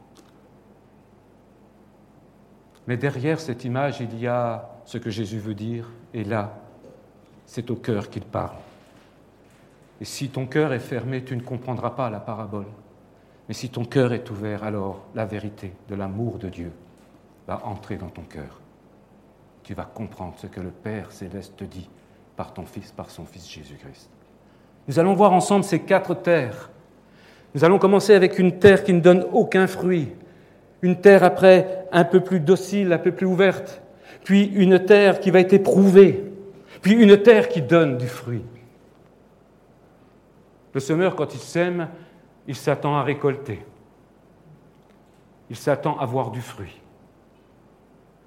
Mais 2.87 2.97
derrière 2.97 3.41
cette 3.41 3.65
image, 3.65 4.01
il 4.01 4.19
y 4.19 4.27
a 4.27 4.71
ce 4.85 4.97
que 4.97 5.11
Jésus 5.11 5.39
veut 5.39 5.55
dire, 5.55 5.91
et 6.15 6.25
là, 6.25 6.59
c'est 7.45 7.71
au 7.71 7.77
cœur 7.77 8.09
qu'il 8.09 8.25
parle. 8.25 8.57
Et 10.01 10.05
si 10.05 10.29
ton 10.31 10.47
cœur 10.47 10.73
est 10.73 10.79
fermé, 10.79 11.25
tu 11.25 11.37
ne 11.37 11.43
comprendras 11.43 11.91
pas 11.91 12.09
la 12.09 12.21
parabole. 12.21 12.67
Mais 13.49 13.55
si 13.55 13.69
ton 13.69 13.85
cœur 13.85 14.13
est 14.13 14.31
ouvert, 14.31 14.63
alors 14.65 15.07
la 15.15 15.25
vérité 15.25 15.73
de 15.89 15.95
l'amour 15.95 16.39
de 16.39 16.49
Dieu 16.49 16.73
va 17.47 17.67
entrer 17.67 17.97
dans 17.97 18.09
ton 18.09 18.23
cœur. 18.23 18.61
Tu 19.65 19.75
vas 19.75 19.85
comprendre 19.85 20.35
ce 20.39 20.47
que 20.47 20.61
le 20.61 20.71
Père 20.71 21.11
céleste 21.13 21.57
te 21.57 21.65
dit 21.65 21.89
par 22.39 22.55
ton 22.55 22.65
Fils, 22.65 22.93
par 22.93 23.11
son 23.11 23.27
Fils 23.27 23.51
Jésus-Christ. 23.51 24.09
Nous 24.87 25.01
allons 25.01 25.15
voir 25.15 25.33
ensemble 25.33 25.65
ces 25.65 25.81
quatre 25.81 26.15
terres. 26.15 26.71
Nous 27.53 27.65
allons 27.65 27.81
commencer 27.81 28.15
avec 28.15 28.39
une 28.39 28.61
terre 28.61 28.85
qui 28.85 28.93
ne 28.93 29.01
donne 29.01 29.27
aucun 29.33 29.67
fruit, 29.67 30.13
une 30.81 31.01
terre 31.01 31.25
après 31.25 31.85
un 31.91 32.05
peu 32.05 32.21
plus 32.21 32.39
docile, 32.39 32.93
un 32.93 32.99
peu 32.99 33.11
plus 33.11 33.27
ouverte, 33.27 33.83
puis 34.23 34.45
une 34.45 34.79
terre 34.79 35.19
qui 35.19 35.33
va 35.33 35.41
être 35.41 35.53
éprouvée, 35.53 36.31
puis 36.81 36.93
une 36.93 37.21
terre 37.21 37.49
qui 37.49 37.61
donne 37.61 37.99
du 37.99 38.07
fruit. 38.07 38.45
Le 40.73 40.79
semeur, 40.79 41.17
quand 41.17 41.35
il 41.35 41.41
sème, 41.41 41.89
il 42.47 42.55
s'attend 42.55 42.97
à 42.97 43.03
récolter. 43.03 43.65
Il 45.51 45.57
s'attend 45.57 45.99
à 45.99 46.07
voir 46.07 46.31
du 46.31 46.41
fruit. 46.41 46.81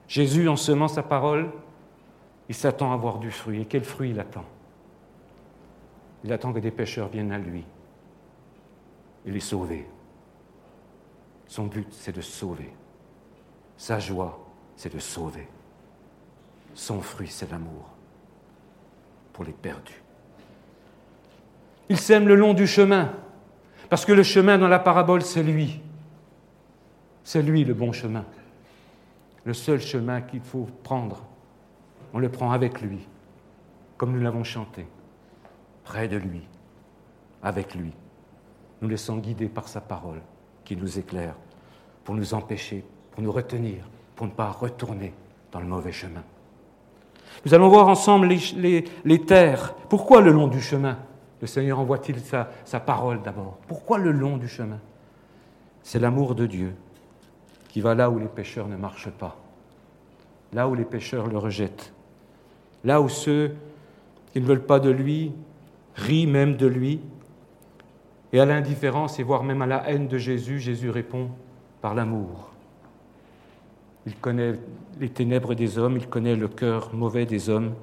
Jésus, 0.09 0.49
en 0.49 0.57
semant 0.57 0.89
sa 0.89 1.01
parole, 1.01 1.49
il 2.51 2.53
s'attend 2.53 2.91
à 2.91 2.97
voir 2.97 3.17
du 3.17 3.31
fruit. 3.31 3.61
Et 3.61 3.65
quel 3.65 3.85
fruit 3.85 4.09
il 4.09 4.19
attend? 4.19 4.43
Il 6.25 6.33
attend 6.33 6.51
que 6.51 6.59
des 6.59 6.69
pécheurs 6.69 7.07
viennent 7.07 7.31
à 7.31 7.37
lui 7.37 7.63
et 9.25 9.31
les 9.31 9.39
sauver. 9.39 9.87
Son 11.47 11.67
but, 11.67 11.87
c'est 11.91 12.13
de 12.13 12.19
sauver. 12.19 12.73
Sa 13.77 13.99
joie, 13.99 14.37
c'est 14.75 14.93
de 14.93 14.99
sauver. 14.99 15.47
Son 16.73 16.99
fruit, 16.99 17.29
c'est 17.29 17.49
l'amour 17.49 17.89
pour 19.31 19.45
les 19.45 19.53
perdus. 19.53 20.03
Il 21.87 21.97
sème 21.97 22.27
le 22.27 22.35
long 22.35 22.53
du 22.53 22.67
chemin, 22.67 23.13
parce 23.89 24.03
que 24.03 24.11
le 24.11 24.23
chemin 24.23 24.57
dans 24.57 24.67
la 24.67 24.79
parabole, 24.79 25.21
c'est 25.21 25.41
lui. 25.41 25.79
C'est 27.23 27.41
lui 27.41 27.63
le 27.63 27.73
bon 27.73 27.93
chemin 27.93 28.25
le 29.43 29.53
seul 29.53 29.79
chemin 29.79 30.21
qu'il 30.21 30.41
faut 30.41 30.67
prendre. 30.83 31.25
On 32.13 32.19
le 32.19 32.29
prend 32.29 32.51
avec 32.51 32.81
lui, 32.81 32.99
comme 33.97 34.13
nous 34.13 34.21
l'avons 34.21 34.43
chanté, 34.43 34.85
près 35.83 36.07
de 36.07 36.17
lui, 36.17 36.41
avec 37.43 37.75
lui, 37.75 37.93
nous 38.81 38.89
laissons 38.89 39.17
guider 39.17 39.47
par 39.47 39.67
sa 39.67 39.81
parole 39.81 40.21
qui 40.63 40.75
nous 40.75 40.99
éclaire 40.99 41.35
pour 42.03 42.15
nous 42.15 42.33
empêcher, 42.33 42.83
pour 43.11 43.23
nous 43.23 43.31
retenir, 43.31 43.87
pour 44.15 44.25
ne 44.27 44.31
pas 44.31 44.49
retourner 44.49 45.13
dans 45.51 45.59
le 45.59 45.67
mauvais 45.67 45.91
chemin. 45.91 46.23
Nous 47.45 47.53
allons 47.53 47.69
voir 47.69 47.87
ensemble 47.87 48.27
les, 48.27 49.25
terres. 49.25 49.73
Pourquoi 49.89 50.21
le 50.21 50.31
long 50.31 50.47
du 50.47 50.61
chemin? 50.61 50.97
Le 51.39 51.47
Seigneur 51.47 51.79
envoie-t-il 51.79 52.19
sa, 52.19 52.49
sa 52.65 52.79
parole 52.79 53.21
d'abord? 53.21 53.57
Pourquoi 53.67 53.97
le 53.97 54.11
long 54.11 54.37
du 54.37 54.47
chemin? 54.47 54.79
C'est 55.81 55.99
l'amour 55.99 56.35
de 56.35 56.45
Dieu 56.45 56.75
qui 57.69 57.81
va 57.81 57.95
là 57.95 58.09
où 58.09 58.19
les 58.19 58.27
pécheurs 58.27 58.67
ne 58.67 58.75
marchent 58.75 59.09
pas, 59.09 59.37
là 60.53 60.67
où 60.67 60.75
les 60.75 60.85
pécheurs 60.85 61.27
le 61.27 61.37
rejettent, 61.37 61.93
là 62.83 63.01
où 63.01 63.09
ceux 63.09 63.55
qui 64.31 64.41
ne 64.41 64.45
veulent 64.45 64.65
pas 64.65 64.79
de 64.79 64.89
lui 64.89 65.33
rient 65.95 66.27
même 66.27 66.55
de 66.55 66.67
lui, 66.67 67.01
et 68.33 68.39
à 68.39 68.45
l'indifférence 68.45 69.19
et 69.19 69.23
voire 69.23 69.43
même 69.43 69.61
à 69.61 69.67
la 69.67 69.89
haine 69.89 70.07
de 70.07 70.17
Jésus, 70.17 70.59
Jésus 70.59 70.89
répond 70.89 71.29
par 71.81 71.93
l'amour. 71.93 72.51
Il 74.05 74.15
connaît 74.15 74.53
les 74.99 75.09
ténèbres 75.09 75.53
des 75.53 75.77
hommes, 75.77 75.97
il 75.97 76.07
connaît 76.07 76.35
le 76.35 76.47
cœur 76.47 76.93
mauvais 76.93 77.25
des 77.25 77.49
hommes. 77.49 77.73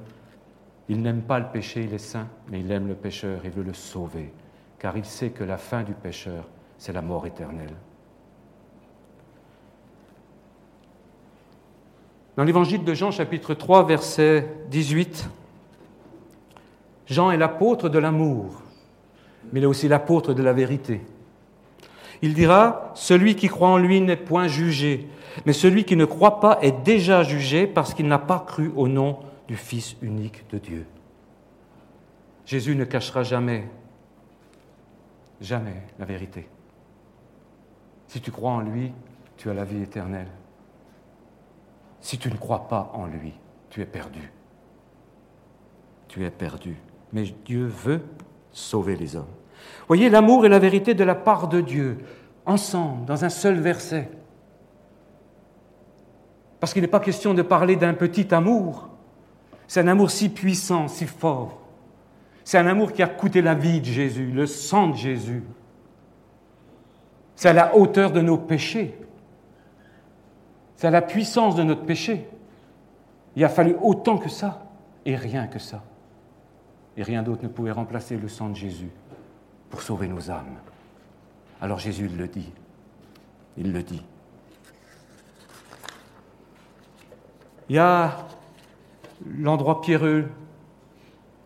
Il 0.88 1.02
n'aime 1.02 1.22
pas 1.22 1.38
le 1.38 1.46
péché, 1.52 1.84
il 1.84 1.92
est 1.92 1.98
saint, 1.98 2.28
mais 2.50 2.60
il 2.60 2.72
aime 2.72 2.88
le 2.88 2.94
pécheur, 2.94 3.42
il 3.44 3.50
veut 3.50 3.62
le 3.62 3.74
sauver, 3.74 4.32
car 4.78 4.96
il 4.96 5.04
sait 5.04 5.30
que 5.30 5.44
la 5.44 5.58
fin 5.58 5.82
du 5.82 5.92
pécheur, 5.92 6.48
c'est 6.78 6.92
la 6.92 7.02
mort 7.02 7.26
éternelle. 7.26 7.74
Dans 12.38 12.44
l'évangile 12.44 12.84
de 12.84 12.94
Jean 12.94 13.10
chapitre 13.10 13.52
3 13.52 13.84
verset 13.84 14.48
18, 14.70 15.28
Jean 17.08 17.32
est 17.32 17.36
l'apôtre 17.36 17.88
de 17.88 17.98
l'amour, 17.98 18.62
mais 19.50 19.58
il 19.58 19.64
est 19.64 19.66
aussi 19.66 19.88
l'apôtre 19.88 20.34
de 20.34 20.42
la 20.44 20.52
vérité. 20.52 21.00
Il 22.22 22.34
dira, 22.34 22.92
Celui 22.94 23.34
qui 23.34 23.48
croit 23.48 23.70
en 23.70 23.76
lui 23.76 24.00
n'est 24.00 24.14
point 24.14 24.46
jugé, 24.46 25.08
mais 25.46 25.52
celui 25.52 25.82
qui 25.82 25.96
ne 25.96 26.04
croit 26.04 26.38
pas 26.38 26.60
est 26.62 26.84
déjà 26.84 27.24
jugé 27.24 27.66
parce 27.66 27.92
qu'il 27.92 28.06
n'a 28.06 28.20
pas 28.20 28.44
cru 28.46 28.70
au 28.76 28.86
nom 28.86 29.18
du 29.48 29.56
Fils 29.56 29.96
unique 30.00 30.48
de 30.52 30.58
Dieu. 30.58 30.86
Jésus 32.46 32.76
ne 32.76 32.84
cachera 32.84 33.24
jamais, 33.24 33.68
jamais 35.40 35.82
la 35.98 36.04
vérité. 36.04 36.46
Si 38.06 38.20
tu 38.20 38.30
crois 38.30 38.52
en 38.52 38.60
lui, 38.60 38.92
tu 39.36 39.50
as 39.50 39.54
la 39.54 39.64
vie 39.64 39.82
éternelle. 39.82 40.28
Si 42.00 42.18
tu 42.18 42.30
ne 42.30 42.36
crois 42.36 42.68
pas 42.68 42.90
en 42.94 43.06
lui, 43.06 43.34
tu 43.70 43.80
es 43.80 43.86
perdu. 43.86 44.32
Tu 46.08 46.24
es 46.24 46.30
perdu. 46.30 46.76
Mais 47.12 47.24
Dieu 47.44 47.66
veut 47.66 48.02
sauver 48.52 48.96
les 48.96 49.16
hommes. 49.16 49.26
Voyez 49.86 50.08
l'amour 50.08 50.46
et 50.46 50.48
la 50.48 50.58
vérité 50.58 50.94
de 50.94 51.04
la 51.04 51.14
part 51.14 51.48
de 51.48 51.60
Dieu, 51.60 51.98
ensemble, 52.46 53.04
dans 53.04 53.24
un 53.24 53.28
seul 53.28 53.58
verset. 53.60 54.10
Parce 56.60 56.72
qu'il 56.72 56.82
n'est 56.82 56.88
pas 56.88 57.00
question 57.00 57.34
de 57.34 57.42
parler 57.42 57.76
d'un 57.76 57.94
petit 57.94 58.34
amour. 58.34 58.88
C'est 59.66 59.80
un 59.80 59.88
amour 59.88 60.10
si 60.10 60.28
puissant, 60.28 60.88
si 60.88 61.06
fort. 61.06 61.60
C'est 62.44 62.58
un 62.58 62.66
amour 62.66 62.92
qui 62.92 63.02
a 63.02 63.08
coûté 63.08 63.42
la 63.42 63.54
vie 63.54 63.80
de 63.80 63.86
Jésus, 63.86 64.30
le 64.30 64.46
sang 64.46 64.88
de 64.88 64.96
Jésus. 64.96 65.42
C'est 67.36 67.50
à 67.50 67.52
la 67.52 67.76
hauteur 67.76 68.10
de 68.10 68.20
nos 68.20 68.38
péchés. 68.38 68.98
C'est 70.78 70.86
à 70.86 70.90
la 70.90 71.02
puissance 71.02 71.56
de 71.56 71.64
notre 71.64 71.82
péché. 71.82 72.24
Il 73.34 73.44
a 73.44 73.48
fallu 73.48 73.74
autant 73.82 74.16
que 74.16 74.28
ça, 74.28 74.62
et 75.04 75.16
rien 75.16 75.48
que 75.48 75.58
ça. 75.58 75.82
Et 76.96 77.02
rien 77.02 77.24
d'autre 77.24 77.42
ne 77.42 77.48
pouvait 77.48 77.72
remplacer 77.72 78.16
le 78.16 78.28
sang 78.28 78.48
de 78.48 78.54
Jésus 78.54 78.90
pour 79.70 79.82
sauver 79.82 80.06
nos 80.06 80.30
âmes. 80.30 80.56
Alors 81.60 81.80
Jésus 81.80 82.06
le 82.06 82.28
dit. 82.28 82.52
Il 83.56 83.72
le 83.72 83.82
dit. 83.82 84.04
Il 87.68 87.74
y 87.74 87.80
a 87.80 88.16
l'endroit 89.26 89.80
pierreux, 89.80 90.28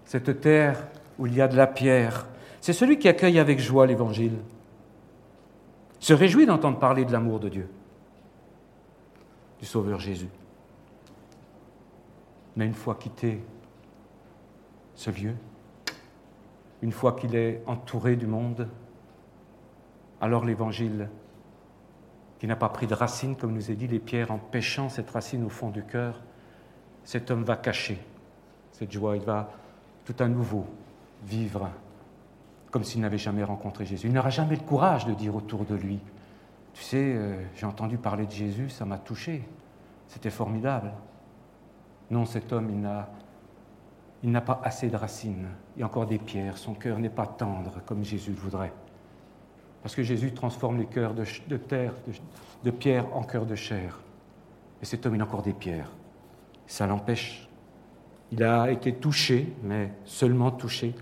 cette 0.04 0.42
terre 0.42 0.86
où 1.18 1.26
il 1.26 1.34
y 1.34 1.40
a 1.40 1.48
de 1.48 1.56
la 1.56 1.66
pierre. 1.66 2.26
C'est 2.60 2.74
celui 2.74 2.98
qui 2.98 3.08
accueille 3.08 3.38
avec 3.38 3.60
joie 3.60 3.86
l'Évangile, 3.86 4.36
se 6.00 6.12
réjouit 6.12 6.44
d'entendre 6.44 6.78
parler 6.78 7.06
de 7.06 7.12
l'amour 7.12 7.40
de 7.40 7.48
Dieu 7.48 7.70
du 9.62 9.66
Sauveur 9.66 10.00
Jésus. 10.00 10.28
Mais 12.56 12.66
une 12.66 12.74
fois 12.74 12.96
quitté 12.96 13.42
ce 14.96 15.10
lieu, 15.10 15.34
une 16.82 16.90
fois 16.90 17.12
qu'il 17.12 17.36
est 17.36 17.62
entouré 17.66 18.16
du 18.16 18.26
monde, 18.26 18.68
alors 20.20 20.44
l'Évangile, 20.44 21.08
qui 22.40 22.48
n'a 22.48 22.56
pas 22.56 22.68
pris 22.70 22.88
de 22.88 22.94
racine, 22.94 23.36
comme 23.36 23.52
nous 23.52 23.70
est 23.70 23.76
dit, 23.76 23.86
les 23.86 24.00
pierres 24.00 24.32
empêchant 24.32 24.88
cette 24.88 25.10
racine 25.10 25.44
au 25.44 25.48
fond 25.48 25.70
du 25.70 25.84
cœur, 25.84 26.20
cet 27.04 27.30
homme 27.30 27.44
va 27.44 27.56
cacher 27.56 27.98
cette 28.72 28.90
joie, 28.90 29.16
il 29.16 29.22
va 29.22 29.48
tout 30.04 30.16
à 30.18 30.26
nouveau 30.26 30.66
vivre 31.24 31.70
comme 32.72 32.82
s'il 32.82 33.00
n'avait 33.02 33.18
jamais 33.18 33.44
rencontré 33.44 33.86
Jésus. 33.86 34.08
Il 34.08 34.12
n'aura 34.12 34.30
jamais 34.30 34.56
le 34.56 34.62
courage 34.62 35.06
de 35.06 35.12
dire 35.12 35.36
autour 35.36 35.64
de 35.64 35.76
lui, 35.76 36.00
tu 36.72 36.82
sais, 36.82 37.14
euh, 37.14 37.36
j'ai 37.54 37.66
entendu 37.66 37.98
parler 37.98 38.26
de 38.26 38.30
Jésus, 38.30 38.70
ça 38.70 38.84
m'a 38.84 38.98
touché. 38.98 39.42
C'était 40.08 40.30
formidable. 40.30 40.92
Non, 42.10 42.24
cet 42.24 42.52
homme, 42.52 42.70
il 44.22 44.30
n'a, 44.30 44.40
pas 44.40 44.60
assez 44.64 44.88
de 44.88 44.96
racines. 44.96 45.48
Il 45.76 45.80
y 45.80 45.82
a 45.82 45.86
encore 45.86 46.06
des 46.06 46.18
pierres. 46.18 46.58
Son 46.58 46.74
cœur 46.74 46.98
n'est 46.98 47.10
pas 47.10 47.26
tendre 47.26 47.80
comme 47.86 48.04
Jésus 48.04 48.30
le 48.30 48.36
voudrait. 48.36 48.72
Parce 49.82 49.94
que 49.94 50.02
Jésus 50.02 50.32
transforme 50.32 50.78
les 50.78 50.86
cœurs 50.86 51.14
de, 51.14 51.24
terre, 51.56 51.94
de, 52.06 52.12
de 52.64 52.70
pierre 52.70 53.06
en 53.16 53.22
cœur 53.22 53.46
de 53.46 53.54
chair. 53.54 53.98
Et 54.80 54.84
cet 54.84 55.06
homme, 55.06 55.14
il 55.14 55.20
a 55.20 55.24
encore 55.24 55.42
des 55.42 55.54
pierres. 55.54 55.90
Ça 56.66 56.86
l'empêche 56.86 57.48
Il 58.30 58.42
a 58.42 58.70
été 58.70 58.94
touché, 58.94 59.52
mais 59.62 59.92
seulement 60.04 60.50
touché. 60.50 60.94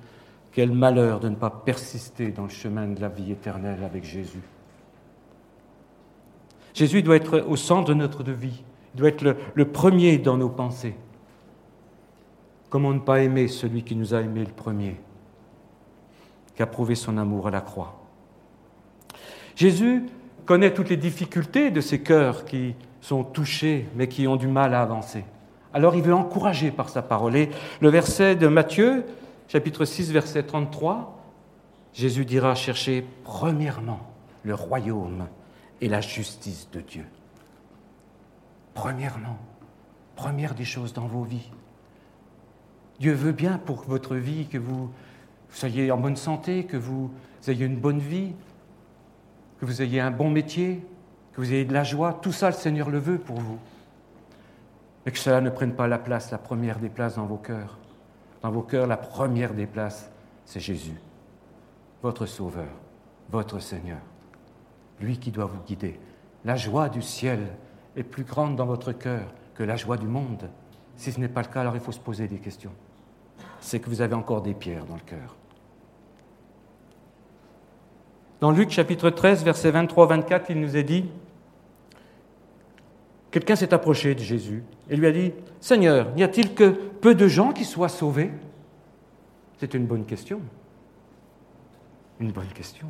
Quel 0.53 0.73
malheur 0.73 1.21
de 1.21 1.29
ne 1.29 1.37
pas 1.37 1.51
persister 1.51 2.33
dans 2.33 2.45
le 2.45 2.49
chemin 2.49 2.89
de 2.89 3.01
la 3.01 3.09
vie 3.09 3.31
éternelle 3.31 3.85
avec 3.85 4.05
Jésus. 4.05 4.43
Jésus 6.81 7.03
doit 7.03 7.17
être 7.17 7.45
au 7.47 7.57
centre 7.57 7.91
de 7.91 7.93
notre 7.93 8.23
vie. 8.25 8.63
Il 8.95 9.01
doit 9.01 9.11
être 9.11 9.37
le, 9.53 9.65
premier 9.67 10.17
dans 10.17 10.39
nos 10.39 10.49
pensées. 10.49 10.95
Comment 12.71 12.95
ne 12.95 13.01
pas 13.01 13.21
aimer 13.21 13.49
celui 13.49 13.83
qui 13.83 13.95
nous 13.95 14.15
a 14.15 14.23
aimés 14.23 14.47
le 14.47 14.51
premier, 14.51 14.97
qui 16.57 16.63
a 16.63 16.67
prouvé 16.67 16.95
son 16.95 17.19
amour 17.19 17.49
à 17.49 17.51
la 17.51 17.61
croix? 17.61 18.01
Jésus 19.57 20.07
connaît 20.47 20.73
toutes 20.73 20.89
les 20.89 20.97
difficultés 20.97 21.71
de 21.71 21.83
ces 21.83 22.01
cœurs 22.01 22.47
qui 22.47 22.75
sont 23.03 23.25
touchés, 23.25 23.87
mais 23.95 24.09
qui 24.09 24.27
ont 24.27 24.37
du 24.37 24.49
mal 24.49 24.73
à 24.73 24.81
avancer. 24.81 25.27
Alors 25.75 25.97
il 25.97 26.03
veut 26.03 26.15
encourager 26.15 26.71
par 26.71 26.89
sa 26.89 27.03
parole. 27.03 27.37
Et 27.37 27.51
le 27.83 27.91
verset 27.91 28.37
de 28.37 28.47
Matthieu, 28.47 29.05
chapitre 29.49 29.85
6, 29.85 30.13
verset 30.13 30.45
33, 30.45 31.15
Jésus 31.93 32.25
dira 32.25 32.55
chercher 32.55 33.05
premièrement 33.23 34.01
le 34.45 34.55
royaume 34.55 35.27
et 35.81 35.89
la 35.89 36.01
justice 36.01 36.69
de 36.73 36.81
Dieu. 36.81 37.07
Premièrement, 38.75 39.39
première 40.17 40.55
des 40.55 40.65
choses 40.65 40.93
dans 40.93 41.07
vos 41.07 41.23
vies. 41.23 41.51
Dieu 42.99 43.13
veut 43.13 43.33
bien 43.33 43.59
pour 43.59 43.83
votre 43.85 44.17
vie 44.17 44.47
que 44.47 44.59
vous 44.59 44.91
soyez 45.51 45.91
en 45.91 45.97
bonne 45.97 46.17
santé, 46.17 46.65
que 46.65 46.77
vous 46.77 47.11
ayez 47.49 47.67
une 47.67 47.79
bonne 47.79 47.99
vie, 47.99 48.33
que 49.59 49.67
vous 49.67 49.83
ayez 49.83 50.01
un 50.01 50.11
bon 50.11 50.31
métier, 50.31 50.85
que 51.33 51.41
vous 51.41 51.53
ayez 51.53 51.65
de 51.65 51.73
la 51.73 51.85
joie. 51.85 52.19
Tout 52.21 52.33
ça, 52.33 52.49
le 52.51 52.57
Seigneur 52.57 52.91
le 52.91 52.99
veut 52.99 53.19
pour 53.19 53.41
vous. 53.41 53.59
Mais 55.05 55.13
que 55.13 55.19
cela 55.19 55.41
ne 55.41 55.51
prenne 55.51 55.75
pas 55.75 55.89
la 55.89 55.99
place, 55.99 56.31
la 56.31 56.39
première 56.39 56.79
des 56.79 56.91
places 56.91 57.17
dans 57.17 57.27
vos 57.27 57.39
cœurs. 57.39 57.79
Dans 58.43 58.51
vos 58.51 58.63
cœurs, 58.63 58.87
la 58.87 58.97
première 58.97 59.55
des 59.55 59.67
places, 59.67 60.11
c'est 60.45 60.61
Jésus, 60.61 60.99
votre 62.03 62.27
Sauveur, 62.27 62.69
votre 63.31 63.59
Seigneur, 63.59 64.01
lui 65.01 65.19
qui 65.19 65.31
doit 65.31 65.47
vous 65.47 65.61
guider. 65.67 65.99
La 66.45 66.57
joie 66.57 66.89
du 66.89 67.03
ciel 67.03 67.41
est 67.97 68.03
plus 68.03 68.25
grande 68.25 68.57
dans 68.57 68.67
votre 68.67 68.93
cœur 68.93 69.33
que 69.55 69.63
la 69.63 69.77
joie 69.77 69.97
du 69.97 70.07
monde. 70.07 70.49
Si 70.97 71.13
ce 71.13 71.21
n'est 71.21 71.29
pas 71.29 71.43
le 71.43 71.49
cas, 71.49 71.61
alors 71.61 71.75
il 71.75 71.81
faut 71.81 71.93
se 71.93 71.99
poser 71.99 72.29
des 72.29 72.39
questions. 72.39 72.73
C'est 73.61 73.81
que 73.81 73.89
vous 73.89 74.01
avez 74.01 74.15
encore 74.15 74.43
des 74.43 74.55
pierres 74.55 74.87
dans 74.87 74.95
le 74.95 75.01
cœur. 75.01 75.37
Dans 78.41 78.51
Luc 78.51 78.71
chapitre 78.71 79.11
13, 79.11 79.45
versets 79.45 79.71
23-24, 79.71 80.47
il 80.51 80.61
nous 80.61 80.77
est 80.77 80.83
dit, 80.83 81.11
quelqu'un 83.31 83.55
s'est 83.55 83.75
approché 83.75 84.15
de 84.15 84.21
Jésus 84.21 84.65
et 84.89 84.97
lui 84.97 85.07
a 85.07 85.13
dit, 85.13 85.33
Seigneur, 85.61 86.15
n'y 86.15 86.23
a-t-il 86.23 86.55
que 86.55 86.71
peu 86.71 87.15
de 87.15 87.29
gens 87.29 87.53
qui 87.53 87.67
soient 87.67 87.91
sauvés? 87.91 88.31
C'est 89.59 89.75
une 89.75 89.85
bonne 89.85 90.07
question. 90.07 90.41
Une 92.19 92.33
bonne 92.33 92.49
question. 92.49 92.87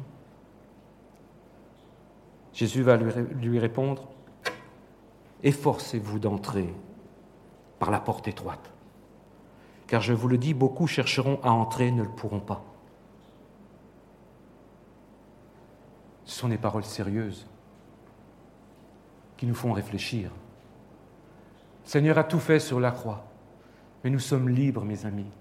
Jésus 2.61 2.83
va 2.83 2.99
lui 2.99 3.59
répondre, 3.59 4.07
Efforcez-vous 5.43 6.19
d'entrer 6.19 6.69
par 7.79 7.91
la 7.91 8.01
porte 8.01 8.29
étroite, 8.29 8.71
car 9.87 10.03
je 10.03 10.13
vous 10.13 10.29
le 10.29 10.37
dis, 10.37 10.53
beaucoup 10.53 10.87
chercheront 10.87 11.41
à 11.43 11.49
entrer 11.53 11.87
et 11.87 11.91
ne 11.91 12.03
le 12.03 12.11
pourront 12.11 12.41
pas. 12.41 12.63
Ce 16.27 16.39
sont 16.39 16.49
des 16.49 16.59
paroles 16.59 16.85
sérieuses 16.85 17.47
qui 19.39 19.47
nous 19.47 19.55
font 19.55 19.73
réfléchir. 19.73 20.31
Seigneur 21.85 22.19
a 22.19 22.25
tout 22.25 22.41
fait 22.41 22.61
sur 22.61 22.79
la 22.79 22.91
croix, 22.91 23.25
mais 24.05 24.11
nous 24.11 24.19
sommes 24.19 24.51
libres, 24.51 24.85
mes 24.85 25.07
amis. 25.07 25.33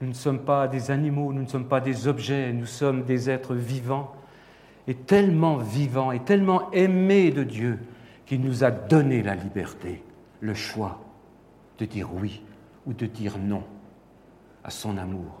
Nous 0.00 0.06
ne 0.06 0.14
sommes 0.14 0.44
pas 0.44 0.68
des 0.68 0.92
animaux, 0.92 1.32
nous 1.32 1.42
ne 1.42 1.48
sommes 1.48 1.66
pas 1.66 1.80
des 1.80 2.06
objets, 2.06 2.52
nous 2.52 2.66
sommes 2.66 3.02
des 3.02 3.28
êtres 3.28 3.56
vivants 3.56 4.14
et 4.88 4.94
tellement 4.94 5.56
vivants 5.56 6.12
et 6.12 6.20
tellement 6.20 6.70
aimés 6.72 7.30
de 7.30 7.44
Dieu 7.44 7.78
qu'il 8.26 8.40
nous 8.40 8.64
a 8.64 8.70
donné 8.70 9.22
la 9.22 9.34
liberté, 9.34 10.02
le 10.40 10.54
choix 10.54 11.00
de 11.78 11.84
dire 11.84 12.08
oui 12.14 12.42
ou 12.86 12.92
de 12.92 13.06
dire 13.06 13.38
non 13.38 13.64
à 14.64 14.70
son 14.70 14.96
amour. 14.98 15.40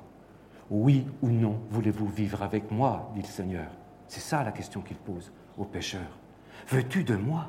Oui 0.70 1.04
ou 1.22 1.30
non, 1.30 1.58
voulez-vous 1.70 2.08
vivre 2.08 2.42
avec 2.42 2.70
moi, 2.70 3.10
dit 3.14 3.22
le 3.22 3.26
Seigneur? 3.26 3.66
C'est 4.06 4.20
ça 4.20 4.42
la 4.44 4.52
question 4.52 4.80
qu'il 4.80 4.96
pose 4.96 5.32
aux 5.58 5.64
pécheurs. 5.64 6.18
Veux-tu 6.68 7.04
de 7.04 7.16
moi? 7.16 7.46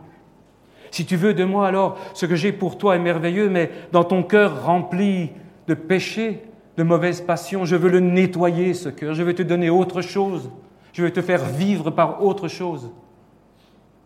Si 0.92 1.06
tu 1.06 1.16
veux 1.16 1.34
de 1.34 1.44
moi, 1.44 1.68
alors 1.68 1.98
ce 2.14 2.26
que 2.26 2.36
j'ai 2.36 2.52
pour 2.52 2.78
toi 2.78 2.96
est 2.96 3.00
merveilleux, 3.00 3.50
mais 3.50 3.72
dans 3.92 4.04
ton 4.04 4.24
cœur 4.24 4.66
rempli 4.66 5.32
de 5.68 5.74
péchés, 5.74 6.44
de 6.78 6.84
mauvaises 6.84 7.22
passions, 7.22 7.66
je 7.66 7.76
veux 7.76 7.90
le 7.90 8.00
nettoyer, 8.00 8.74
ce 8.74 8.90
cœur. 8.90 9.14
Je 9.14 9.24
veux 9.24 9.36
te 9.36 9.44
donner 9.44 9.70
autre 9.70 10.02
chose. 10.02 10.50
Je 10.94 11.04
veux 11.04 11.12
te 11.12 11.22
faire 11.22 11.46
vivre 11.46 11.92
par 11.92 12.24
autre 12.24 12.48
chose. 12.48 12.92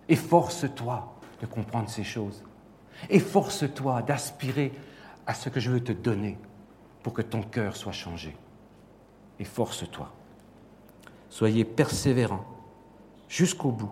Efforce-toi 0.08 1.16
de 1.42 1.46
comprendre 1.46 1.90
ces 1.90 2.04
choses. 2.04 2.44
Efforce-toi 3.10 4.02
d'aspirer 4.04 4.72
à 5.26 5.34
ce 5.34 5.50
que 5.50 5.60
je 5.60 5.72
veux 5.72 5.84
te 5.84 5.92
donner 5.92 6.38
pour 7.04 7.14
que 7.14 7.22
ton 7.22 7.42
cœur 7.42 7.76
soit 7.76 7.92
changé. 7.92 8.36
Efforce-toi. 9.40 10.12
Soyez 11.30 11.66
persévérants 11.66 12.46
jusqu'au 13.28 13.72
bout. 13.72 13.92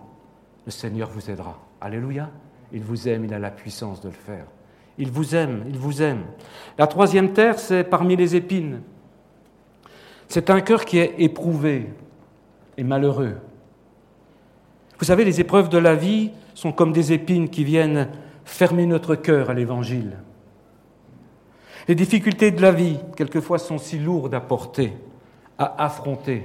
Le 0.64 0.70
Seigneur 0.70 1.10
vous 1.10 1.30
aidera. 1.30 1.58
Alléluia. 1.80 2.30
Il 2.72 2.82
vous 2.82 3.08
aime, 3.08 3.24
il 3.24 3.34
a 3.34 3.38
la 3.38 3.50
puissance 3.50 4.00
de 4.00 4.08
le 4.08 4.14
faire. 4.14 4.46
Il 4.96 5.10
vous 5.10 5.34
aime, 5.34 5.64
il 5.68 5.76
vous 5.76 6.02
aime. 6.02 6.24
La 6.78 6.86
troisième 6.86 7.32
terre, 7.32 7.58
c'est 7.58 7.84
parmi 7.84 8.16
les 8.16 8.36
épines. 8.36 8.80
C'est 10.28 10.50
un 10.50 10.60
cœur 10.60 10.84
qui 10.84 10.98
est 10.98 11.14
éprouvé 11.18 11.92
et 12.76 12.84
malheureux. 12.84 13.36
Vous 14.98 15.04
savez, 15.04 15.24
les 15.24 15.40
épreuves 15.40 15.68
de 15.68 15.78
la 15.78 15.94
vie 15.94 16.30
sont 16.54 16.72
comme 16.72 16.92
des 16.92 17.12
épines 17.12 17.48
qui 17.48 17.64
viennent 17.64 18.08
fermer 18.44 18.86
notre 18.86 19.14
cœur 19.16 19.50
à 19.50 19.54
l'Évangile. 19.54 20.18
Les 21.88 21.94
difficultés 21.94 22.50
de 22.50 22.62
la 22.62 22.72
vie, 22.72 22.98
quelquefois, 23.16 23.58
sont 23.58 23.78
si 23.78 23.98
lourdes 23.98 24.34
à 24.34 24.40
porter, 24.40 24.92
à 25.58 25.84
affronter, 25.84 26.44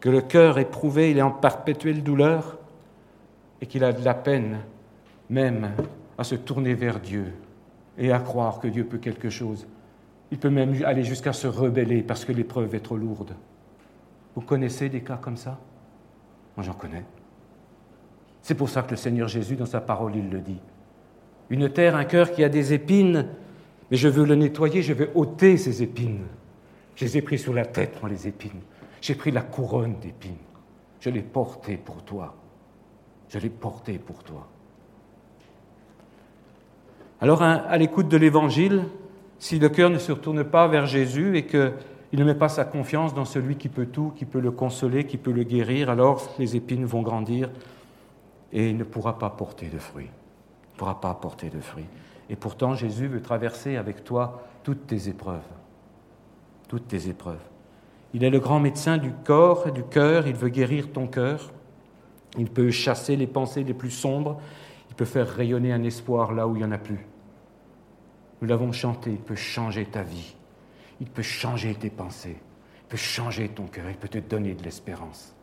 que 0.00 0.08
le 0.08 0.22
cœur 0.22 0.58
éprouvé, 0.58 1.10
il 1.10 1.18
est 1.18 1.22
en 1.22 1.30
perpétuelle 1.30 2.02
douleur 2.02 2.58
et 3.60 3.66
qu'il 3.66 3.84
a 3.84 3.92
de 3.92 4.04
la 4.04 4.14
peine 4.14 4.58
même 5.28 5.70
à 6.18 6.24
se 6.24 6.34
tourner 6.34 6.74
vers 6.74 6.98
Dieu 6.98 7.26
et 7.98 8.10
à 8.10 8.18
croire 8.18 8.58
que 8.58 8.68
Dieu 8.68 8.84
peut 8.84 8.98
quelque 8.98 9.30
chose. 9.30 9.66
Il 10.32 10.38
peut 10.38 10.50
même 10.50 10.74
aller 10.84 11.04
jusqu'à 11.04 11.32
se 11.32 11.46
rebeller 11.46 12.02
parce 12.02 12.24
que 12.24 12.32
l'épreuve 12.32 12.74
est 12.74 12.80
trop 12.80 12.96
lourde. 12.96 13.34
Vous 14.34 14.42
connaissez 14.42 14.88
des 14.88 15.02
cas 15.02 15.16
comme 15.16 15.36
ça? 15.36 15.58
Moi 16.56 16.64
j'en 16.64 16.74
connais. 16.74 17.04
C'est 18.42 18.54
pour 18.54 18.68
ça 18.68 18.82
que 18.82 18.90
le 18.90 18.96
Seigneur 18.96 19.28
Jésus, 19.28 19.56
dans 19.56 19.66
sa 19.66 19.80
parole, 19.80 20.16
il 20.16 20.30
le 20.30 20.40
dit. 20.40 20.60
Une 21.50 21.68
terre, 21.68 21.96
un 21.96 22.04
cœur 22.04 22.32
qui 22.32 22.42
a 22.44 22.48
des 22.48 22.72
épines, 22.72 23.26
mais 23.90 23.96
je 23.96 24.08
veux 24.08 24.24
le 24.24 24.34
nettoyer, 24.34 24.82
je 24.82 24.92
vais 24.92 25.10
ôter 25.14 25.56
ces 25.56 25.82
épines. 25.82 26.26
Je 26.96 27.04
les 27.04 27.16
ai 27.18 27.22
pris 27.22 27.38
sur 27.38 27.52
la 27.52 27.66
tête, 27.66 28.00
moi, 28.00 28.08
les 28.08 28.28
épines. 28.28 28.60
J'ai 29.00 29.14
pris 29.14 29.30
la 29.30 29.42
couronne 29.42 29.98
d'épines. 30.00 30.36
Je 31.00 31.10
l'ai 31.10 31.22
portée 31.22 31.76
pour 31.76 32.02
toi. 32.02 32.34
Je 33.28 33.38
l'ai 33.38 33.48
portée 33.48 33.98
pour 33.98 34.22
toi. 34.22 34.46
Alors, 37.20 37.42
à 37.42 37.76
l'écoute 37.78 38.08
de 38.08 38.16
l'Évangile, 38.16 38.84
si 39.38 39.58
le 39.58 39.68
cœur 39.68 39.90
ne 39.90 39.98
se 39.98 40.12
retourne 40.12 40.44
pas 40.44 40.68
vers 40.68 40.86
Jésus 40.86 41.36
et 41.36 41.46
qu'il 42.10 42.18
ne 42.18 42.24
met 42.24 42.34
pas 42.34 42.48
sa 42.48 42.64
confiance 42.64 43.14
dans 43.14 43.24
celui 43.24 43.56
qui 43.56 43.68
peut 43.68 43.86
tout, 43.86 44.12
qui 44.16 44.24
peut 44.24 44.40
le 44.40 44.50
consoler, 44.50 45.06
qui 45.06 45.16
peut 45.16 45.30
le 45.30 45.44
guérir, 45.44 45.90
alors 45.90 46.28
les 46.38 46.56
épines 46.56 46.84
vont 46.84 47.02
grandir 47.02 47.50
et 48.52 48.68
il 48.68 48.76
ne 48.76 48.84
pourra 48.84 49.18
pas 49.18 49.30
porter 49.30 49.68
de 49.68 49.78
fruits. 49.78 50.10
Il 50.10 50.74
ne 50.74 50.78
pourra 50.78 51.00
pas 51.00 51.14
porter 51.14 51.50
de 51.50 51.60
fruits. 51.60 51.86
Et 52.28 52.36
pourtant, 52.36 52.74
Jésus 52.74 53.06
veut 53.06 53.22
traverser 53.22 53.76
avec 53.76 54.02
toi 54.02 54.42
toutes 54.64 54.88
tes 54.88 55.08
épreuves. 55.08 55.38
Toutes 56.68 56.88
tes 56.88 57.08
épreuves. 57.08 57.42
Il 58.12 58.24
est 58.24 58.30
le 58.30 58.40
grand 58.40 58.58
médecin 58.58 58.98
du 58.98 59.12
corps 59.12 59.68
et 59.68 59.72
du 59.72 59.84
cœur, 59.84 60.26
il 60.26 60.34
veut 60.34 60.48
guérir 60.48 60.90
ton 60.92 61.06
cœur, 61.06 61.52
il 62.36 62.50
peut 62.50 62.70
chasser 62.72 63.14
les 63.14 63.28
pensées 63.28 63.62
les 63.62 63.74
plus 63.74 63.90
sombres, 63.90 64.40
il 64.88 64.96
peut 64.96 65.04
faire 65.04 65.28
rayonner 65.28 65.72
un 65.72 65.84
espoir 65.84 66.32
là 66.32 66.48
où 66.48 66.56
il 66.56 66.58
n'y 66.58 66.64
en 66.64 66.72
a 66.72 66.78
plus. 66.78 67.06
Nous 68.42 68.48
l'avons 68.48 68.72
chanté, 68.72 69.12
il 69.12 69.18
peut 69.18 69.36
changer 69.36 69.84
ta 69.84 70.02
vie, 70.02 70.34
il 71.00 71.08
peut 71.08 71.22
changer 71.22 71.74
tes 71.74 71.90
pensées, 71.90 72.36
il 72.36 72.88
peut 72.88 72.96
changer 72.96 73.48
ton 73.48 73.66
cœur, 73.66 73.86
il 73.88 73.96
peut 73.96 74.08
te 74.08 74.18
donner 74.18 74.54
de 74.54 74.62
l'espérance. 74.62 75.34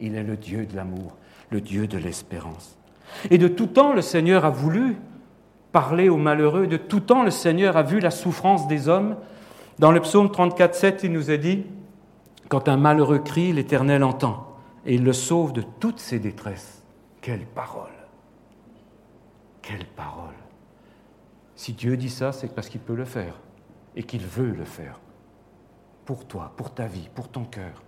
Il 0.00 0.14
est 0.16 0.22
le 0.22 0.36
Dieu 0.36 0.66
de 0.66 0.76
l'amour, 0.76 1.16
le 1.50 1.60
Dieu 1.60 1.86
de 1.86 1.98
l'espérance. 1.98 2.76
Et 3.30 3.38
de 3.38 3.48
tout 3.48 3.66
temps, 3.66 3.92
le 3.92 4.02
Seigneur 4.02 4.44
a 4.44 4.50
voulu 4.50 4.96
parler 5.72 6.08
aux 6.08 6.16
malheureux, 6.16 6.66
de 6.66 6.76
tout 6.76 7.00
temps, 7.00 7.22
le 7.22 7.30
Seigneur 7.30 7.76
a 7.76 7.82
vu 7.82 8.00
la 8.00 8.10
souffrance 8.10 8.66
des 8.66 8.88
hommes. 8.88 9.16
Dans 9.78 9.92
le 9.92 10.00
psaume 10.00 10.30
34, 10.30 10.74
7, 10.74 11.00
il 11.04 11.12
nous 11.12 11.30
a 11.30 11.36
dit, 11.36 11.64
quand 12.48 12.68
un 12.68 12.76
malheureux 12.76 13.18
crie, 13.18 13.52
l'Éternel 13.52 14.02
entend 14.02 14.46
et 14.86 14.94
il 14.94 15.04
le 15.04 15.12
sauve 15.12 15.52
de 15.52 15.62
toutes 15.80 15.98
ses 15.98 16.18
détresses. 16.18 16.82
Quelle 17.20 17.44
parole 17.44 17.90
Quelle 19.60 19.84
parole 19.84 20.34
Si 21.56 21.72
Dieu 21.72 21.96
dit 21.96 22.08
ça, 22.08 22.32
c'est 22.32 22.54
parce 22.54 22.68
qu'il 22.68 22.80
peut 22.80 22.94
le 22.94 23.04
faire. 23.04 23.34
Et 23.96 24.02
qu'il 24.02 24.24
veut 24.24 24.52
le 24.52 24.64
faire. 24.64 25.00
Pour 26.04 26.26
toi, 26.26 26.52
pour 26.56 26.72
ta 26.72 26.86
vie, 26.86 27.08
pour 27.14 27.28
ton 27.28 27.44
cœur. 27.44 27.82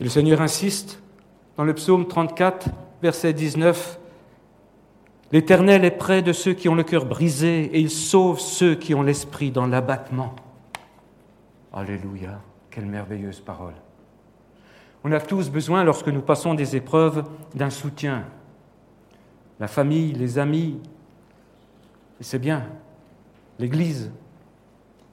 Et 0.00 0.04
le 0.04 0.10
Seigneur 0.10 0.40
insiste 0.40 1.00
dans 1.56 1.64
le 1.64 1.74
psaume 1.74 2.08
34, 2.08 2.70
verset 3.02 3.34
19. 3.34 4.00
L'Éternel 5.30 5.84
est 5.84 5.90
près 5.90 6.22
de 6.22 6.32
ceux 6.32 6.54
qui 6.54 6.68
ont 6.68 6.74
le 6.74 6.82
cœur 6.82 7.04
brisé 7.04 7.64
et 7.66 7.78
il 7.78 7.90
sauve 7.90 8.40
ceux 8.40 8.74
qui 8.74 8.94
ont 8.94 9.02
l'esprit 9.02 9.50
dans 9.50 9.66
l'abattement. 9.66 10.34
Alléluia, 11.72 12.40
quelle 12.70 12.86
merveilleuse 12.86 13.40
parole. 13.40 13.74
On 15.04 15.12
a 15.12 15.20
tous 15.20 15.50
besoin, 15.50 15.84
lorsque 15.84 16.08
nous 16.08 16.20
passons 16.20 16.54
des 16.54 16.76
épreuves, 16.76 17.24
d'un 17.54 17.70
soutien. 17.70 18.24
La 19.60 19.68
famille, 19.68 20.12
les 20.12 20.38
amis, 20.38 20.80
et 22.20 22.24
c'est 22.24 22.38
bien, 22.38 22.66
l'Église, 23.58 24.10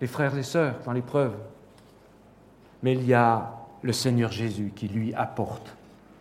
les 0.01 0.07
frères 0.07 0.37
et 0.37 0.43
sœurs 0.43 0.79
dans 0.85 0.91
l'épreuve. 0.91 1.35
Mais 2.83 2.93
il 2.93 3.05
y 3.05 3.13
a 3.13 3.53
le 3.81 3.93
Seigneur 3.93 4.31
Jésus 4.31 4.73
qui 4.75 4.87
lui 4.89 5.13
apporte 5.13 5.75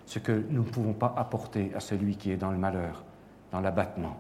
ce 0.07 0.21
que 0.21 0.45
nous 0.49 0.63
ne 0.63 0.69
pouvons 0.69 0.93
pas 0.93 1.13
apporter 1.17 1.73
à 1.75 1.81
celui 1.81 2.17
qui 2.17 2.31
est 2.31 2.37
dans 2.37 2.53
le 2.53 2.57
malheur, 2.57 3.05
dans 3.51 3.61
l'abattement. 3.61 4.17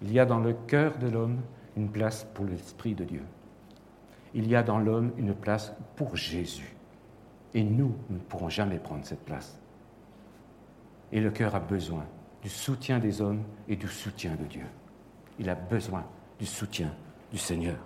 Il 0.00 0.12
y 0.12 0.20
a 0.20 0.26
dans 0.26 0.38
le 0.38 0.52
cœur 0.52 0.96
de 0.98 1.08
l'homme 1.08 1.40
une 1.76 1.90
place 1.90 2.24
pour 2.34 2.44
l'Esprit 2.44 2.94
de 2.94 3.04
Dieu. 3.04 3.22
Il 4.32 4.48
y 4.48 4.54
a 4.54 4.62
dans 4.62 4.78
l'homme 4.78 5.12
une 5.16 5.34
place 5.34 5.72
pour 5.96 6.16
Jésus. 6.16 6.74
Et 7.52 7.64
nous, 7.64 7.94
nous 8.08 8.16
ne 8.16 8.20
pourrons 8.20 8.48
jamais 8.48 8.78
prendre 8.78 9.04
cette 9.04 9.24
place. 9.24 9.58
Et 11.12 11.20
le 11.20 11.30
cœur 11.30 11.54
a 11.54 11.60
besoin 11.60 12.04
du 12.42 12.48
soutien 12.48 12.98
des 12.98 13.20
hommes 13.20 13.42
et 13.68 13.76
du 13.76 13.88
soutien 13.88 14.34
de 14.36 14.44
Dieu. 14.44 14.66
Il 15.38 15.48
a 15.50 15.54
besoin 15.54 16.04
du 16.38 16.46
soutien 16.46 16.90
du 17.32 17.38
Seigneur. 17.38 17.76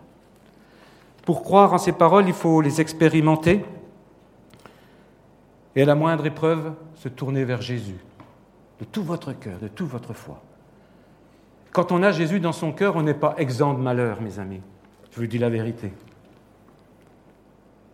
Pour 1.25 1.43
croire 1.43 1.73
en 1.73 1.79
ces 1.79 1.93
paroles, 1.93 2.27
il 2.27 2.35
faut 2.35 2.61
les 2.61 2.81
expérimenter 2.81 3.65
et 5.77 5.83
à 5.83 5.85
la 5.85 5.95
moindre 5.95 6.27
épreuve, 6.27 6.73
se 6.97 7.09
tourner 7.09 7.45
vers 7.45 7.63
Jésus, 7.63 7.99
de 8.81 8.85
tout 8.85 9.05
votre 9.05 9.33
cœur, 9.33 9.59
de 9.61 9.69
toute 9.69 9.89
votre 9.89 10.13
foi. 10.13 10.43
Quand 11.71 11.93
on 11.93 12.03
a 12.03 12.11
Jésus 12.11 12.41
dans 12.41 12.53
son 12.53 12.73
cœur, 12.73 12.97
on 12.97 13.03
n'est 13.03 13.15
pas 13.15 13.35
exempt 13.39 13.75
de 13.75 13.79
malheur, 13.79 14.21
mes 14.21 14.39
amis. 14.41 14.61
Je 15.13 15.21
vous 15.21 15.27
dis 15.27 15.39
la 15.39 15.51
vérité. 15.51 15.93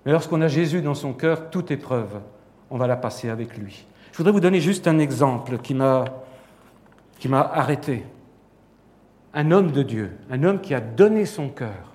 Mais 0.06 0.12
lorsqu'on 0.12 0.40
a 0.40 0.48
Jésus 0.48 0.80
dans 0.80 0.94
son 0.94 1.12
cœur, 1.12 1.50
toute 1.50 1.70
épreuve, 1.70 2.20
on 2.70 2.78
va 2.78 2.86
la 2.86 2.96
passer 2.96 3.28
avec 3.28 3.56
lui. 3.56 3.84
Je 4.12 4.16
voudrais 4.16 4.32
vous 4.32 4.40
donner 4.40 4.60
juste 4.60 4.86
un 4.88 4.98
exemple 4.98 5.58
qui 5.58 5.74
m'a, 5.74 6.04
qui 7.18 7.28
m'a 7.28 7.40
arrêté. 7.40 8.04
Un 9.34 9.50
homme 9.50 9.72
de 9.72 9.82
Dieu, 9.82 10.12
un 10.30 10.42
homme 10.44 10.60
qui 10.60 10.74
a 10.74 10.80
donné 10.80 11.26
son 11.26 11.48
cœur, 11.48 11.94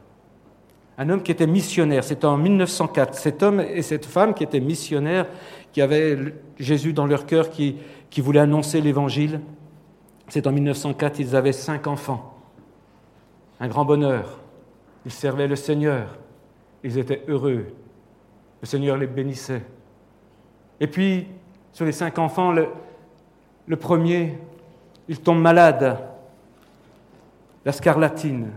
un 0.99 1.09
homme 1.09 1.23
qui 1.23 1.31
était 1.31 1.47
missionnaire, 1.47 2.03
c'était 2.03 2.25
en 2.25 2.35
1904. 2.35 3.15
Cet 3.15 3.41
homme 3.41 3.61
et 3.61 3.81
cette 3.83 4.05
femme 4.05 4.33
qui 4.33 4.43
étaient 4.43 4.59
missionnaires, 4.59 5.27
qui 5.71 5.81
avaient 5.81 6.35
Jésus 6.59 6.91
dans 6.91 7.05
leur 7.05 7.25
cœur, 7.25 7.49
qui, 7.49 7.77
voulaient 8.17 8.41
annoncer 8.41 8.81
l'Évangile, 8.81 9.39
c'est 10.27 10.45
en 10.45 10.51
1904, 10.51 11.21
ils 11.21 11.37
avaient 11.37 11.53
cinq 11.53 11.87
enfants. 11.87 12.37
Un 13.61 13.69
grand 13.69 13.85
bonheur. 13.85 14.41
Ils 15.05 15.11
servaient 15.13 15.47
le 15.47 15.55
Seigneur. 15.55 16.17
Ils 16.83 16.97
étaient 16.97 17.23
heureux. 17.29 17.67
Le 18.61 18.67
Seigneur 18.67 18.97
les 18.97 19.07
bénissait. 19.07 19.63
Et 20.81 20.87
puis, 20.87 21.27
sur 21.71 21.85
les 21.85 21.93
cinq 21.93 22.19
enfants, 22.19 22.51
le, 22.51 22.67
le 23.67 23.77
premier, 23.77 24.37
il 25.07 25.21
tombe 25.21 25.39
malade, 25.39 26.08
la 27.65 27.71
scarlatine, 27.71 28.51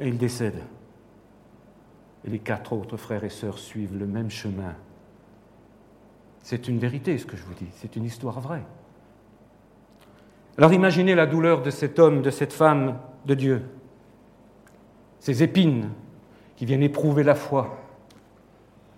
et 0.00 0.08
il 0.08 0.18
décède. 0.18 0.62
Et 2.24 2.30
les 2.30 2.38
quatre 2.38 2.72
autres 2.72 2.96
frères 2.96 3.24
et 3.24 3.30
sœurs 3.30 3.58
suivent 3.58 3.96
le 3.96 4.06
même 4.06 4.30
chemin. 4.30 4.74
C'est 6.42 6.68
une 6.68 6.78
vérité 6.78 7.16
ce 7.18 7.26
que 7.26 7.36
je 7.36 7.42
vous 7.42 7.54
dis, 7.54 7.68
c'est 7.76 7.96
une 7.96 8.04
histoire 8.04 8.40
vraie. 8.40 8.64
Alors 10.58 10.72
imaginez 10.72 11.14
la 11.14 11.26
douleur 11.26 11.62
de 11.62 11.70
cet 11.70 11.98
homme, 11.98 12.22
de 12.22 12.30
cette 12.30 12.52
femme 12.52 12.98
de 13.26 13.34
Dieu, 13.34 13.62
ces 15.20 15.42
épines 15.42 15.90
qui 16.56 16.64
viennent 16.64 16.82
éprouver 16.82 17.22
la 17.22 17.34
foi, 17.34 17.78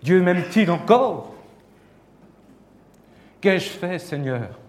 Dieu 0.01 0.21
m'aime-t-il 0.21 0.71
encore? 0.71 1.33
Qu'ai-je 3.41 3.69
fait, 3.69 3.99
Seigneur, 3.99 4.59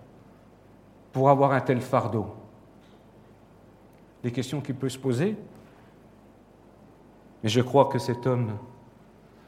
pour 1.13 1.31
avoir 1.31 1.53
un 1.53 1.61
tel 1.61 1.81
fardeau? 1.81 2.35
Des 4.23 4.33
questions 4.33 4.61
qui 4.61 4.73
peuvent 4.73 4.91
se 4.91 4.99
poser. 4.99 5.37
Mais 7.43 7.49
je 7.49 7.61
crois 7.61 7.87
que 7.87 7.99
cet 7.99 8.27
homme, 8.27 8.53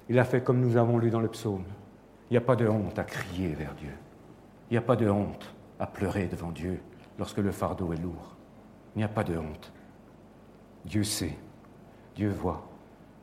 il 0.09 0.19
a 0.19 0.25
fait 0.25 0.43
comme 0.43 0.61
nous 0.61 0.77
avons 0.77 0.99
lu 0.99 1.11
dans 1.11 1.21
le 1.21 1.29
psaume. 1.29 1.65
Il 2.31 2.35
n'y 2.35 2.39
a 2.39 2.43
pas 2.43 2.57
de 2.57 2.67
honte 2.67 2.99
à 2.99 3.05
crier 3.05 3.49
vers 3.49 3.75
Dieu. 3.75 3.93
Il 4.71 4.75
n'y 4.75 4.79
a 4.79 4.83
pas 4.83 4.97
de 4.97 5.09
honte 5.09 5.55
à 5.79 5.87
pleurer 5.87 6.27
devant 6.27 6.51
Dieu 6.51 6.81
lorsque 7.19 7.39
le 7.39 7.53
fardeau 7.53 7.93
est 7.93 8.01
lourd. 8.01 8.37
Il 8.95 8.99
n'y 8.99 9.05
a 9.05 9.09
pas 9.09 9.25
de 9.25 9.37
honte. 9.37 9.73
Dieu 10.85 11.05
sait, 11.05 11.37
Dieu 12.17 12.31
voit. 12.31 12.67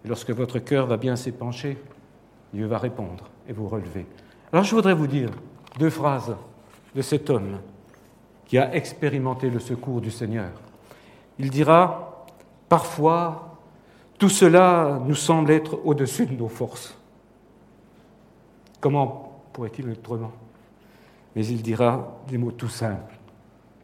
Lorsque 0.06 0.30
votre 0.32 0.60
cœur 0.60 0.86
va 0.86 0.98
bien 0.98 1.16
s'épancher, 1.16 1.78
Dieu 2.54 2.66
va 2.68 2.78
répondre 2.78 3.26
et 3.48 3.54
vous 3.54 3.68
relever. 3.68 4.06
Alors 4.52 4.64
je 4.64 4.76
voudrais 4.76 4.94
vous 4.94 5.08
dire 5.08 5.32
deux 5.78 5.90
phrases 5.90 6.36
de 6.96 7.02
cet 7.02 7.30
homme 7.30 7.60
qui 8.46 8.58
a 8.58 8.74
expérimenté 8.74 9.50
le 9.50 9.60
secours 9.60 10.02
du 10.02 10.10
Seigneur. 10.10 10.52
Il 11.40 11.50
dira, 11.50 12.26
parfois, 12.68 13.58
tout 14.18 14.30
cela 14.30 15.02
nous 15.06 15.16
semble 15.16 15.52
être 15.52 15.80
au-dessus 15.86 16.26
de 16.26 16.36
nos 16.36 16.50
forces. 16.50 16.98
Comment 18.80 19.42
pourrait-il 19.54 19.90
autrement? 19.90 20.32
Mais 21.36 21.46
il 21.46 21.62
dira 21.62 22.20
des 22.28 22.38
mots 22.38 22.52
tout 22.52 22.70
simples, 22.70 23.18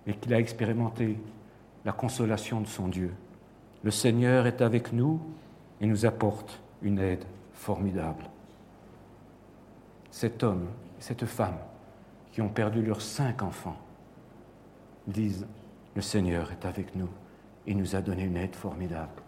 et 0.05 0.13
qu'il 0.13 0.33
a 0.33 0.39
expérimenté 0.39 1.17
la 1.83 1.91
consolation 1.91 2.61
de 2.61 2.67
son 2.67 2.87
Dieu. 2.87 3.13
Le 3.83 3.91
Seigneur 3.91 4.45
est 4.45 4.61
avec 4.61 4.93
nous 4.93 5.19
et 5.81 5.87
nous 5.87 6.05
apporte 6.05 6.59
une 6.81 6.99
aide 6.99 7.23
formidable 7.53 8.25
cet 10.15 10.43
homme, 10.43 10.67
cette 10.97 11.25
femme, 11.25 11.57
qui 12.31 12.41
ont 12.41 12.47
perdu 12.47 12.81
leurs 12.81 13.01
cinq 13.01 13.43
enfants, 13.43 13.75
disent, 15.07 15.45
le 15.93 16.01
Seigneur 16.01 16.53
est 16.53 16.65
avec 16.65 16.95
nous 16.95 17.09
et 17.67 17.73
nous 17.73 17.95
a 17.95 18.01
donné 18.01 18.23
une 18.23 18.37
aide 18.37 18.55
formidable. 18.55 19.21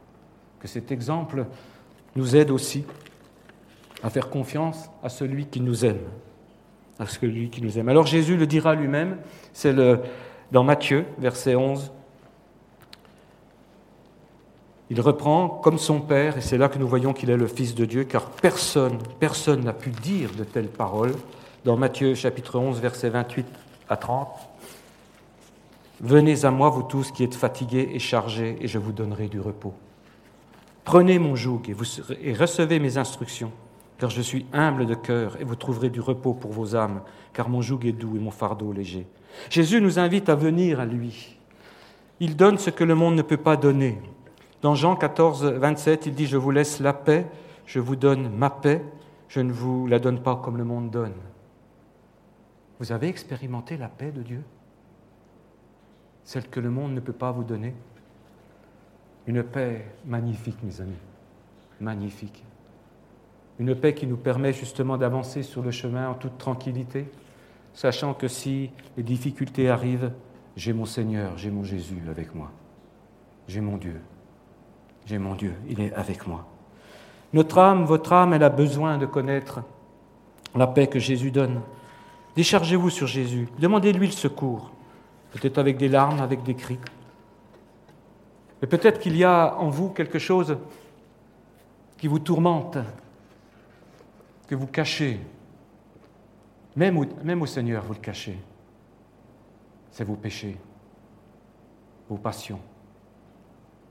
Que 0.60 0.68
cet 0.68 0.92
exemple 0.92 1.46
nous 2.16 2.36
aide 2.36 2.52
aussi 2.52 2.84
à 4.04 4.10
faire 4.10 4.30
confiance 4.30 4.90
à 5.04 5.10
celui 5.10 5.48
qui 5.48 5.62
nous 5.62 5.86
aime, 5.86 6.00
à 7.00 7.06
celui 7.06 7.50
qui 7.50 7.62
nous 7.62 7.78
aime. 7.78 7.90
Alors 7.90 8.06
Jésus 8.06 8.38
le 8.38 8.48
dira 8.48 8.76
lui-même, 8.76 9.18
c'est 9.54 9.76
dans 10.52 10.64
Matthieu, 10.64 11.06
verset 11.18 11.56
11, 11.56 11.92
il 14.90 15.02
reprend 15.02 15.50
comme 15.50 15.78
son 15.78 16.00
Père, 16.00 16.38
et 16.38 16.42
c'est 16.42 16.58
là 16.58 16.70
que 16.70 16.80
nous 16.80 16.88
voyons 16.88 17.12
qu'il 17.12 17.30
est 17.30 17.38
le 17.38 17.48
Fils 17.48 17.76
de 17.76 17.84
Dieu, 17.84 18.06
car 18.06 18.30
personne, 18.30 19.00
personne 19.20 19.66
n'a 19.66 19.74
pu 19.74 19.90
dire 19.90 20.32
de 20.38 20.46
telles 20.46 20.70
paroles. 20.70 21.14
Dans 21.66 21.76
Matthieu 21.76 22.16
chapitre 22.16 22.58
11, 22.58 22.80
versets 22.80 23.10
28 23.10 23.46
à 23.90 23.98
30, 23.98 24.47
Venez 26.00 26.46
à 26.46 26.52
moi, 26.52 26.70
vous 26.70 26.84
tous 26.84 27.12
qui 27.12 27.24
êtes 27.24 27.34
fatigués 27.34 27.90
et 27.94 28.00
chargés, 28.00 28.56
et 28.62 28.68
je 28.68 28.78
vous 28.78 28.92
donnerai 28.92 29.28
du 29.28 29.40
repos. 29.40 29.74
Prenez 30.84 31.18
mon 31.18 31.36
joug 31.36 31.64
et, 31.68 32.34
recevez 32.34 32.80
mes 32.80 32.98
instructions, 32.98 33.52
car 33.98 34.12
je 34.12 34.22
suis 34.22 34.46
humble 34.54 34.86
de 34.86 34.94
cœur, 34.94 35.42
et 35.42 35.44
vous 35.44 35.56
trouverez 35.56 35.90
du 35.90 36.00
repos 36.00 36.34
pour 36.34 36.52
vos 36.52 36.76
âmes, 36.76 37.02
car 37.34 37.50
mon 37.50 37.62
joug 37.62 37.80
est 37.84 37.94
doux 37.94 38.16
et 38.16 38.20
mon 38.20 38.32
fardeau 38.32 38.72
léger. 38.72 39.08
Jésus 39.50 39.82
nous 39.82 39.98
invite 39.98 40.30
à 40.30 40.36
venir 40.36 40.80
à 40.80 40.86
lui. 40.86 41.36
Il 42.20 42.36
donne 42.36 42.60
ce 42.60 42.70
que 42.70 42.84
le 42.84 42.96
monde 42.96 43.16
ne 43.16 43.24
peut 43.24 43.38
pas 43.38 43.58
donner. 43.58 44.00
Dans 44.62 44.76
Jean 44.76 44.96
14, 44.96 45.46
27, 45.46 46.06
il 46.06 46.16
dit, 46.16 46.28
Je 46.28 46.38
vous 46.38 46.52
laisse 46.52 46.80
la 46.80 46.94
paix, 46.94 47.26
je 47.66 47.80
vous 47.80 47.96
donne 47.96 48.30
ma 48.30 48.52
paix, 48.52 48.84
je 49.30 49.40
ne 49.40 49.52
vous 49.52 49.88
la 49.88 49.98
donne 49.98 50.22
pas 50.22 50.36
comme 50.36 50.58
le 50.58 50.64
monde 50.64 50.92
donne. 50.92 51.16
Vous 52.80 52.92
avez 52.92 53.08
expérimenté 53.08 53.78
la 53.78 53.88
paix 53.88 54.12
de 54.12 54.22
Dieu? 54.22 54.44
Celle 56.28 56.50
que 56.50 56.60
le 56.60 56.70
monde 56.70 56.94
ne 56.94 57.00
peut 57.00 57.14
pas 57.14 57.32
vous 57.32 57.46
donner 57.46 57.74
Une 59.28 59.44
paix 59.44 59.86
magnifique, 60.06 60.62
mes 60.62 60.82
amis, 60.82 61.00
magnifique. 61.80 62.44
Une 63.60 63.74
paix 63.74 63.94
qui 63.94 64.06
nous 64.06 64.18
permet 64.18 64.52
justement 64.52 64.98
d'avancer 64.98 65.42
sur 65.42 65.62
le 65.62 65.72
chemin 65.72 66.10
en 66.10 66.16
toute 66.16 66.38
tranquillité, 66.38 67.10
sachant 67.74 68.14
que 68.14 68.28
si 68.28 68.72
les 68.98 69.04
difficultés 69.04 69.70
arrivent, 69.70 70.12
j'ai 70.58 70.74
mon 70.74 70.84
Seigneur, 70.84 71.38
j'ai 71.38 71.50
mon 71.50 71.64
Jésus 71.64 72.04
avec 72.10 72.36
moi, 72.36 72.52
j'ai 73.48 73.62
mon 73.62 73.78
Dieu. 73.78 74.02
J'ai 75.06 75.20
mon 75.20 75.34
Dieu, 75.34 75.54
il 75.70 75.80
est 75.80 75.94
avec 75.94 76.28
moi. 76.28 76.46
Notre 77.32 77.60
âme, 77.60 77.86
votre 77.86 78.12
âme, 78.12 78.34
elle 78.34 78.44
a 78.44 78.50
besoin 78.50 78.98
de 78.98 79.06
connaître 79.06 79.62
la 80.54 80.68
paix 80.68 80.88
que 80.88 81.00
Jésus 81.00 81.32
donne. 81.32 81.62
Déchargez-vous 82.36 82.90
sur 82.90 83.08
Jésus, 83.08 83.48
demandez-lui 83.60 84.08
le 84.08 84.12
secours, 84.12 84.74
peut-être 85.32 85.58
avec 85.58 85.78
des 85.78 85.88
larmes, 85.88 86.20
avec 86.20 86.44
des 86.44 86.56
cris. 86.56 86.80
Mais 88.62 88.68
peut-être 88.68 89.00
qu'il 89.00 89.16
y 89.16 89.24
a 89.24 89.56
en 89.58 89.70
vous 89.70 89.90
quelque 89.90 90.20
chose 90.20 90.58
qui 91.98 92.08
vous 92.08 92.20
tourmente, 92.20 92.78
que 94.48 94.56
vous 94.56 94.68
cachez. 94.68 95.20
Même 96.76 96.98
au, 96.98 97.46
Seigneur, 97.46 97.84
vous 97.84 97.94
le 97.94 98.00
cachez. 98.00 98.38
C'est 99.92 100.04
vos 100.04 100.16
péchés, 100.16 100.58
vos 102.08 102.18
passions. 102.18 102.60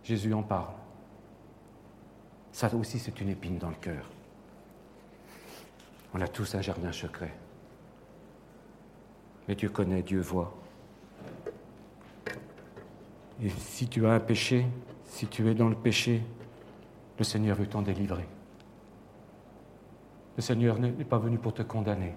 Jésus 0.04 0.32
en 0.32 0.42
parle. 0.42 0.74
Ça 2.52 2.72
aussi, 2.74 3.00
c'est 3.00 3.20
une 3.20 3.28
épine 3.28 3.58
dans 3.58 3.70
le 3.70 3.74
cœur. 3.74 4.08
On 6.14 6.20
a 6.20 6.28
tous 6.28 6.54
un 6.54 6.62
jardin 6.62 6.92
secret. 6.92 7.34
Mais 9.48 9.56
Dieu 9.56 9.68
connaît, 9.68 10.02
Dieu 10.02 10.20
voit. 10.20 10.54
Et 13.42 13.50
si 13.50 13.88
tu 13.88 14.06
as 14.06 14.12
un 14.12 14.20
péché, 14.20 14.66
si 15.04 15.26
tu 15.26 15.48
es 15.48 15.54
dans 15.54 15.68
le 15.68 15.74
péché, 15.74 16.22
le 17.18 17.24
Seigneur 17.24 17.56
veut 17.56 17.66
t'en 17.66 17.82
délivrer. 17.82 18.26
Le 20.36 20.42
Seigneur 20.42 20.78
n'est 20.78 20.90
pas 20.90 21.18
venu 21.18 21.38
pour 21.38 21.54
te 21.54 21.62
condamner. 21.62 22.14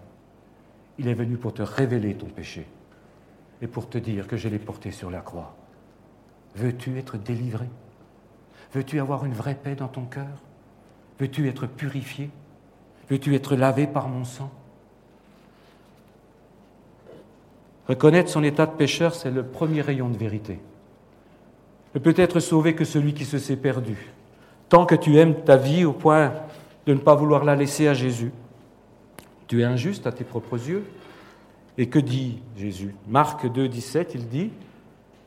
Il 0.98 1.08
est 1.08 1.14
venu 1.14 1.38
pour 1.38 1.54
te 1.54 1.62
révéler 1.62 2.16
ton 2.16 2.28
péché 2.28 2.66
et 3.62 3.68
pour 3.68 3.90
te 3.90 3.98
dire 3.98 4.28
que 4.28 4.38
je 4.38 4.50
l'ai 4.50 4.60
porté 4.60 4.92
sur 4.92 5.10
la 5.10 5.22
croix. 5.22 5.56
Veux-tu 6.56 6.98
être 6.98 7.18
délivré? 7.18 7.68
Veux-tu 8.74 9.00
avoir 9.00 9.26
une 9.26 9.34
vraie 9.34 9.56
paix 9.56 9.76
dans 9.76 9.88
ton 9.88 10.06
cœur? 10.06 10.44
Veux-tu 11.20 11.48
être 11.48 11.68
purifié? 11.68 12.30
Veux-tu 13.10 13.36
être 13.36 13.56
lavé 13.56 13.88
par 13.88 14.08
mon 14.08 14.26
sang? 14.26 14.52
Reconnaître 17.88 18.30
son 18.30 18.44
état 18.44 18.66
de 18.66 18.76
pécheur, 18.76 19.16
c'est 19.16 19.32
le 19.32 19.46
premier 19.46 19.82
rayon 19.82 20.10
de 20.10 20.18
vérité. 20.18 20.60
Ne 21.96 22.00
peut 22.00 22.14
être 22.18 22.40
sauvé 22.40 22.76
que 22.76 22.86
celui 22.86 23.14
qui 23.14 23.26
se 23.26 23.38
s'est 23.38 23.56
perdu. 23.56 24.12
Tant 24.70 24.86
que 24.86 24.96
tu 24.96 25.18
aimes 25.18 25.44
ta 25.44 25.58
vie 25.58 25.86
au 25.86 25.94
point 25.94 26.34
de 26.86 26.94
ne 26.94 27.00
pas 27.00 27.16
vouloir 27.16 27.44
la 27.44 27.56
laisser 27.56 27.88
à 27.88 27.94
Jésus, 27.94 28.32
tu 29.48 29.62
es 29.62 29.64
injuste 29.64 30.06
à 30.06 30.12
tes 30.12 30.24
propres 30.24 30.58
yeux. 30.58 30.86
Et 31.78 31.88
que 31.88 32.00
dit 32.00 32.42
Jésus? 32.58 32.94
Marc 33.08 33.52
2, 33.52 33.68
17, 33.68 34.12
il 34.16 34.28
dit 34.28 34.52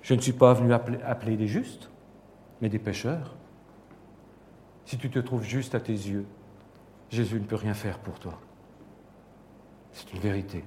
Je 0.03 0.15
ne 0.15 0.21
suis 0.21 0.33
pas 0.33 0.53
venu 0.53 0.73
appeler 0.73 1.37
des 1.37 1.49
justes, 1.49 1.89
mais 2.61 2.69
des 2.69 2.79
pécheurs. 2.79 3.35
Si 4.85 4.99
tu 4.99 5.11
te 5.11 5.19
trouves 5.19 5.45
juste 5.45 5.75
à 5.75 5.81
tes 5.81 5.93
yeux, 5.93 6.27
Jésus 7.11 7.37
ne 7.37 7.45
peut 7.45 7.57
rien 7.57 7.75
faire 7.75 7.99
pour 7.99 8.19
toi. 8.19 8.39
C'est 9.93 10.13
une 10.13 10.21
vérité. 10.21 10.63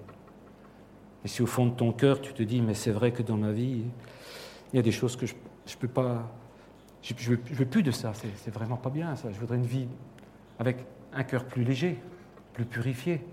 Et 1.23 1.27
si 1.27 1.41
au 1.41 1.47
fond 1.47 1.65
de 1.65 1.73
ton 1.73 1.91
cœur, 1.91 2.21
tu 2.21 2.33
te 2.33 2.43
dis, 2.43 2.61
mais 2.61 2.75
c'est 2.75 2.91
vrai 2.91 3.11
que 3.11 3.23
dans 3.23 3.37
ma 3.37 3.51
vie, 3.51 3.83
il 4.71 4.75
y 4.75 4.79
a 4.79 4.83
des 4.83 4.91
choses 4.91 5.15
que 5.15 5.25
je 5.25 5.33
ne 5.73 5.79
peux 5.79 5.87
pas... 5.87 6.31
Je 7.01 7.13
ne 7.13 7.35
veux, 7.35 7.65
plus 7.65 7.83
de 7.83 7.91
ça, 7.91 8.13
c'est 8.13 8.53
vraiment 8.53 8.77
pas 8.77 8.89
bien 8.89 9.15
ça. 9.15 9.31
Je 9.31 9.39
voudrais 9.39 9.57
une 9.57 9.65
vie 9.65 9.87
avec 10.57 10.85
un 11.13 11.23
cœur 11.23 11.45
plus 11.45 11.63
léger, 11.63 11.99
plus 12.53 12.65
purifié. 12.65 13.23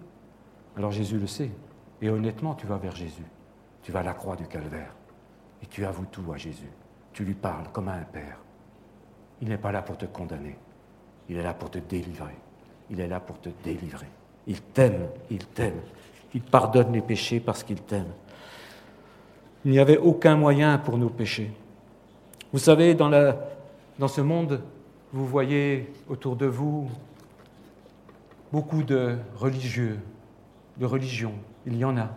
Alors 0.76 0.92
Jésus 0.92 1.18
le 1.18 1.26
sait. 1.26 1.50
Et 2.02 2.10
honnêtement, 2.10 2.54
tu 2.54 2.66
vas 2.66 2.76
vers 2.76 2.94
Jésus. 2.94 3.24
Tu 3.82 3.92
vas 3.92 4.00
à 4.00 4.02
la 4.02 4.14
croix 4.14 4.36
du 4.36 4.46
calvaire. 4.46 4.94
Et 5.62 5.66
tu 5.66 5.84
avoues 5.84 6.06
tout 6.10 6.32
à 6.32 6.36
Jésus. 6.36 6.70
Tu 7.12 7.24
lui 7.24 7.34
parles 7.34 7.66
comme 7.72 7.88
à 7.88 7.94
un 7.94 8.04
père. 8.04 8.38
Il 9.40 9.48
n'est 9.48 9.58
pas 9.58 9.72
là 9.72 9.82
pour 9.82 9.96
te 9.96 10.06
condamner. 10.06 10.56
Il 11.28 11.36
est 11.36 11.42
là 11.42 11.54
pour 11.54 11.70
te 11.70 11.78
délivrer. 11.78 12.36
Il 12.90 13.00
est 13.00 13.08
là 13.08 13.20
pour 13.20 13.40
te 13.40 13.48
délivrer. 13.64 14.08
Il 14.46 14.60
t'aime, 14.60 15.08
il 15.30 15.46
t'aime. 15.46 15.80
Il 16.34 16.42
pardonne 16.42 16.92
les 16.92 17.00
péchés 17.00 17.40
parce 17.40 17.62
qu'il 17.62 17.80
t'aime. 17.80 18.12
Il 19.64 19.70
n'y 19.70 19.78
avait 19.78 19.98
aucun 19.98 20.36
moyen 20.36 20.78
pour 20.78 20.98
nous 20.98 21.10
pécher. 21.10 21.50
Vous 22.52 22.58
savez, 22.58 22.94
dans, 22.94 23.10
ce 24.08 24.20
monde, 24.20 24.60
vous 25.12 25.26
voyez 25.26 25.90
autour 26.08 26.36
de 26.36 26.46
vous 26.46 26.90
beaucoup 28.52 28.82
de 28.82 29.16
religieux, 29.36 29.98
de 30.76 30.84
religions. 30.84 31.34
Il 31.66 31.76
y 31.76 31.84
en 31.84 31.96
a. 31.96 32.10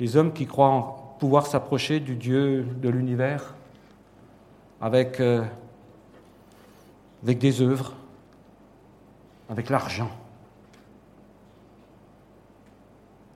Des 0.00 0.16
hommes 0.16 0.32
qui 0.32 0.46
croient 0.46 1.14
pouvoir 1.20 1.46
s'approcher 1.46 2.00
du 2.00 2.16
Dieu 2.16 2.64
de 2.64 2.88
l'univers 2.88 3.54
avec 4.80 5.20
euh, 5.20 5.44
avec 7.22 7.38
des 7.38 7.62
œuvres, 7.62 7.94
avec 9.48 9.70
l'argent. 9.70 10.10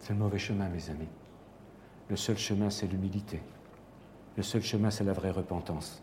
C'est 0.00 0.12
le 0.12 0.18
mauvais 0.18 0.38
chemin, 0.38 0.68
mes 0.68 0.90
amis. 0.90 1.08
Le 2.08 2.16
seul 2.16 2.36
chemin, 2.36 2.70
c'est 2.70 2.86
l'humilité. 2.86 3.40
Le 4.36 4.42
seul 4.42 4.62
chemin, 4.62 4.90
c'est 4.90 5.04
la 5.04 5.12
vraie 5.12 5.30
repentance. 5.30 6.02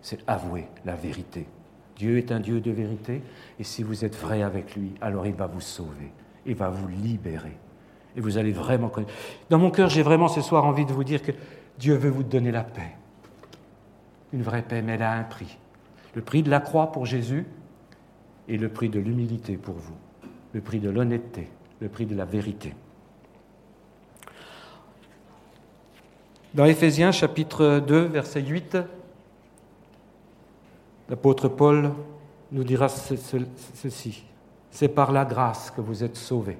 C'est 0.00 0.20
avouer 0.26 0.66
la 0.84 0.94
vérité. 0.94 1.46
Dieu 1.96 2.18
est 2.18 2.30
un 2.30 2.40
Dieu 2.40 2.60
de 2.60 2.70
vérité, 2.70 3.22
et 3.58 3.64
si 3.64 3.82
vous 3.82 4.04
êtes 4.04 4.16
vrai 4.16 4.42
avec 4.42 4.76
lui, 4.76 4.92
alors 5.00 5.26
il 5.26 5.34
va 5.34 5.46
vous 5.46 5.62
sauver, 5.62 6.12
il 6.44 6.54
va 6.54 6.68
vous 6.68 6.88
libérer. 6.88 7.56
Et 8.16 8.20
vous 8.20 8.38
allez 8.38 8.52
vraiment 8.52 8.88
connaître. 8.88 9.12
Dans 9.50 9.58
mon 9.58 9.70
cœur, 9.70 9.88
j'ai 9.88 10.02
vraiment 10.02 10.28
ce 10.28 10.42
soir 10.42 10.64
envie 10.64 10.84
de 10.84 10.92
vous 10.92 11.04
dire 11.04 11.22
que 11.22 11.32
Dieu 11.78 11.94
veut 11.94 12.10
vous 12.10 12.22
donner 12.22 12.50
la 12.52 12.64
paix. 12.64 12.94
Une 14.32 14.42
vraie 14.42 14.62
paix, 14.62 14.82
mais 14.82 14.92
elle 14.92 15.02
a 15.02 15.12
un 15.12 15.24
prix. 15.24 15.58
Le 16.14 16.22
prix 16.22 16.42
de 16.42 16.50
la 16.50 16.60
croix 16.60 16.92
pour 16.92 17.06
Jésus 17.06 17.46
et 18.48 18.56
le 18.58 18.68
prix 18.68 18.88
de 18.88 19.00
l'humilité 19.00 19.56
pour 19.56 19.74
vous, 19.74 19.96
le 20.52 20.60
prix 20.60 20.80
de 20.80 20.88
l'honnêteté, 20.88 21.48
le 21.80 21.88
prix 21.88 22.06
de 22.06 22.14
la 22.14 22.24
vérité. 22.24 22.74
Dans 26.56 26.64
Éphésiens 26.64 27.12
chapitre 27.12 27.78
2, 27.86 28.06
verset 28.06 28.42
8, 28.42 28.78
l'apôtre 31.08 31.46
Paul 31.48 31.92
nous 32.50 32.64
dira 32.64 32.88
ceci. 32.88 34.24
C'est 34.72 34.88
par 34.88 35.12
la 35.12 35.24
grâce 35.24 35.70
que 35.70 35.80
vous 35.80 36.02
êtes 36.02 36.16
sauvés, 36.16 36.58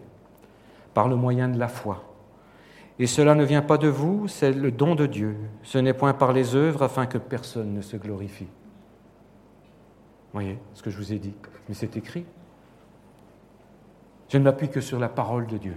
par 0.94 1.08
le 1.08 1.16
moyen 1.16 1.48
de 1.48 1.58
la 1.58 1.66
foi. 1.66 2.04
Et 3.00 3.08
cela 3.08 3.34
ne 3.34 3.44
vient 3.44 3.62
pas 3.62 3.78
de 3.78 3.88
vous, 3.88 4.28
c'est 4.28 4.52
le 4.52 4.70
don 4.70 4.94
de 4.94 5.06
Dieu. 5.06 5.34
Ce 5.64 5.78
n'est 5.78 5.94
point 5.94 6.14
par 6.14 6.32
les 6.32 6.54
œuvres 6.54 6.82
afin 6.82 7.06
que 7.06 7.18
personne 7.18 7.74
ne 7.74 7.80
se 7.82 7.96
glorifie 7.96 8.48
voyez 10.36 10.58
ce 10.74 10.82
que 10.82 10.90
je 10.90 10.98
vous 10.98 11.12
ai 11.14 11.18
dit? 11.18 11.34
Mais 11.68 11.74
c'est 11.74 11.96
écrit. 11.96 12.26
Je 14.28 14.36
ne 14.36 14.44
m'appuie 14.44 14.68
que 14.68 14.82
sur 14.82 14.98
la 14.98 15.08
parole 15.08 15.46
de 15.46 15.56
Dieu. 15.56 15.76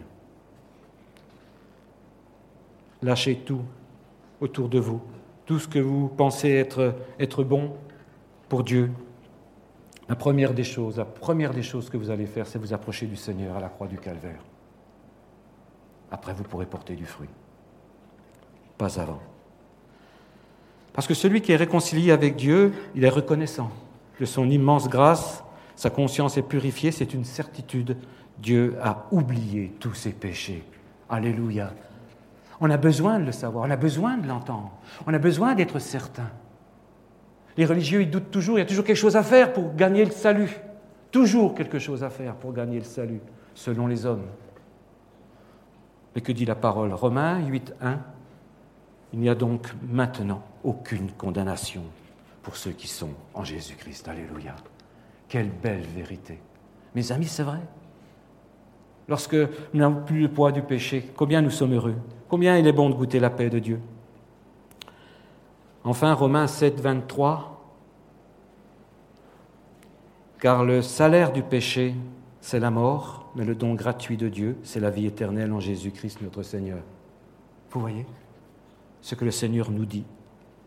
Lâchez 3.02 3.38
tout 3.38 3.62
autour 4.42 4.70
de 4.70 4.80
vous, 4.80 5.02
tout 5.46 5.60
ce 5.60 5.68
que 5.68 5.80
vous 5.80 6.08
pensez 6.08 6.50
être, 6.50 6.96
être 7.20 7.44
bon 7.44 7.74
pour 8.48 8.64
Dieu. 8.64 8.92
La 10.08 10.16
première 10.16 10.54
des 10.54 10.64
choses, 10.64 10.98
la 10.98 11.06
première 11.06 11.54
des 11.54 11.62
choses 11.62 11.90
que 11.90 11.98
vous 11.98 12.10
allez 12.10 12.26
faire, 12.26 12.48
c'est 12.48 12.60
vous 12.60 12.74
approcher 12.74 13.06
du 13.06 13.16
Seigneur 13.16 13.56
à 13.56 13.60
la 13.60 13.70
croix 13.70 13.88
du 13.88 13.98
Calvaire. 13.98 14.44
Après, 16.12 16.34
vous 16.34 16.44
pourrez 16.44 16.66
porter 16.66 16.96
du 16.96 17.06
fruit. 17.06 17.30
Pas 18.78 19.00
avant. 19.00 19.22
Parce 20.94 21.08
que 21.08 21.14
celui 21.14 21.42
qui 21.42 21.52
est 21.52 21.58
réconcilié 21.58 22.12
avec 22.12 22.36
Dieu, 22.36 22.74
il 22.96 23.04
est 23.04 23.10
reconnaissant 23.10 23.70
de 24.20 24.26
son 24.26 24.50
immense 24.50 24.90
grâce, 24.90 25.44
sa 25.76 25.90
conscience 25.90 26.38
est 26.38 26.42
purifiée, 26.42 26.92
c'est 26.92 27.14
une 27.14 27.24
certitude. 27.24 27.96
Dieu 28.38 28.76
a 28.82 29.08
oublié 29.12 29.74
tous 29.80 29.94
ses 29.94 30.12
péchés. 30.12 30.64
Alléluia. 31.10 31.74
On 32.62 32.70
a 32.70 32.78
besoin 32.78 33.20
de 33.20 33.26
le 33.26 33.32
savoir, 33.32 33.66
on 33.68 33.72
a 33.72 33.78
besoin 33.78 34.18
de 34.18 34.28
l'entendre, 34.28 34.72
on 35.08 35.14
a 35.14 35.20
besoin 35.20 35.56
d'être 35.56 35.80
certain. 35.80 36.30
Les 37.58 37.66
religieux, 37.66 38.02
ils 38.02 38.10
doutent 38.10 38.32
toujours, 38.32 38.58
il 38.58 38.62
y 38.62 38.64
a 38.64 38.68
toujours 38.68 38.86
quelque 38.86 38.98
chose 38.98 39.16
à 39.16 39.24
faire 39.24 39.54
pour 39.54 39.76
gagner 39.76 40.06
le 40.06 40.12
salut. 40.12 40.60
Toujours 41.12 41.56
quelque 41.56 41.80
chose 41.80 42.04
à 42.04 42.10
faire 42.10 42.36
pour 42.36 42.54
gagner 42.54 42.78
le 42.78 42.86
salut, 42.86 43.22
selon 43.56 43.88
les 43.88 44.06
hommes. 44.06 44.26
Mais 46.16 46.22
que 46.22 46.32
dit 46.32 46.46
la 46.46 46.56
parole? 46.56 46.94
Romains 46.94 47.46
8, 47.46 47.76
1 47.82 48.00
Il 49.14 49.20
n'y 49.20 49.30
a 49.30 49.36
donc 49.36 49.68
maintenant 49.88 50.44
aucune 50.64 51.12
condamnation 51.12 51.84
pour 52.44 52.56
ceux 52.56 52.72
qui 52.72 52.88
sont 52.88 53.12
en 53.34 53.44
Jésus-Christ. 53.44 54.08
Alléluia. 54.08 54.56
Quelle 55.28 55.50
belle 55.50 55.84
vérité. 55.96 56.40
Mes 56.96 57.12
amis, 57.12 57.28
c'est 57.28 57.44
vrai. 57.44 57.60
Lorsque 59.10 59.34
nous 59.34 59.80
n'avons 59.80 60.04
plus 60.04 60.22
le 60.22 60.30
poids 60.30 60.52
du 60.52 60.62
péché, 60.62 61.10
combien 61.16 61.42
nous 61.42 61.50
sommes 61.50 61.74
heureux, 61.74 61.96
combien 62.30 62.58
il 62.58 62.68
est 62.68 62.72
bon 62.72 62.90
de 62.90 62.96
goûter 62.96 63.20
la 63.20 63.30
paix 63.30 63.50
de 63.50 63.60
Dieu. 63.60 63.80
Enfin, 65.84 66.14
Romains 66.14 66.48
7, 66.48 66.80
23. 66.80 67.56
Car 70.40 70.64
le 70.64 70.82
salaire 70.82 71.34
du 71.34 71.44
péché, 71.44 71.96
c'est 72.40 72.60
la 72.60 72.72
mort, 72.72 73.32
mais 73.36 73.44
le 73.44 73.56
don 73.56 73.74
gratuit 73.74 74.16
de 74.16 74.30
Dieu, 74.30 74.58
c'est 74.64 74.80
la 74.80 74.90
vie 74.90 75.08
éternelle 75.08 75.52
en 75.52 75.60
Jésus-Christ 75.60 76.22
notre 76.22 76.44
Seigneur. 76.44 76.80
Vous 77.72 77.82
voyez 77.82 78.06
ce 79.02 79.16
que 79.16 79.26
le 79.26 79.32
Seigneur 79.32 79.72
nous 79.72 79.86
dit. 79.86 80.06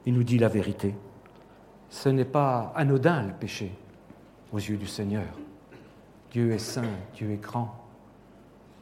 Il 0.05 0.15
nous 0.15 0.25
dit 0.25 0.39
la 0.39 0.49
vérité 0.49 0.95
ce 1.93 2.09
n'est 2.09 2.25
pas 2.25 2.73
anodin 2.75 3.23
le 3.23 3.35
péché 3.35 3.71
aux 4.51 4.57
yeux 4.57 4.79
du 4.79 4.87
Seigneur. 4.87 5.27
Dieu 6.31 6.51
est 6.53 6.59
saint, 6.59 6.89
Dieu 7.15 7.31
est 7.31 7.37
grand, 7.37 7.82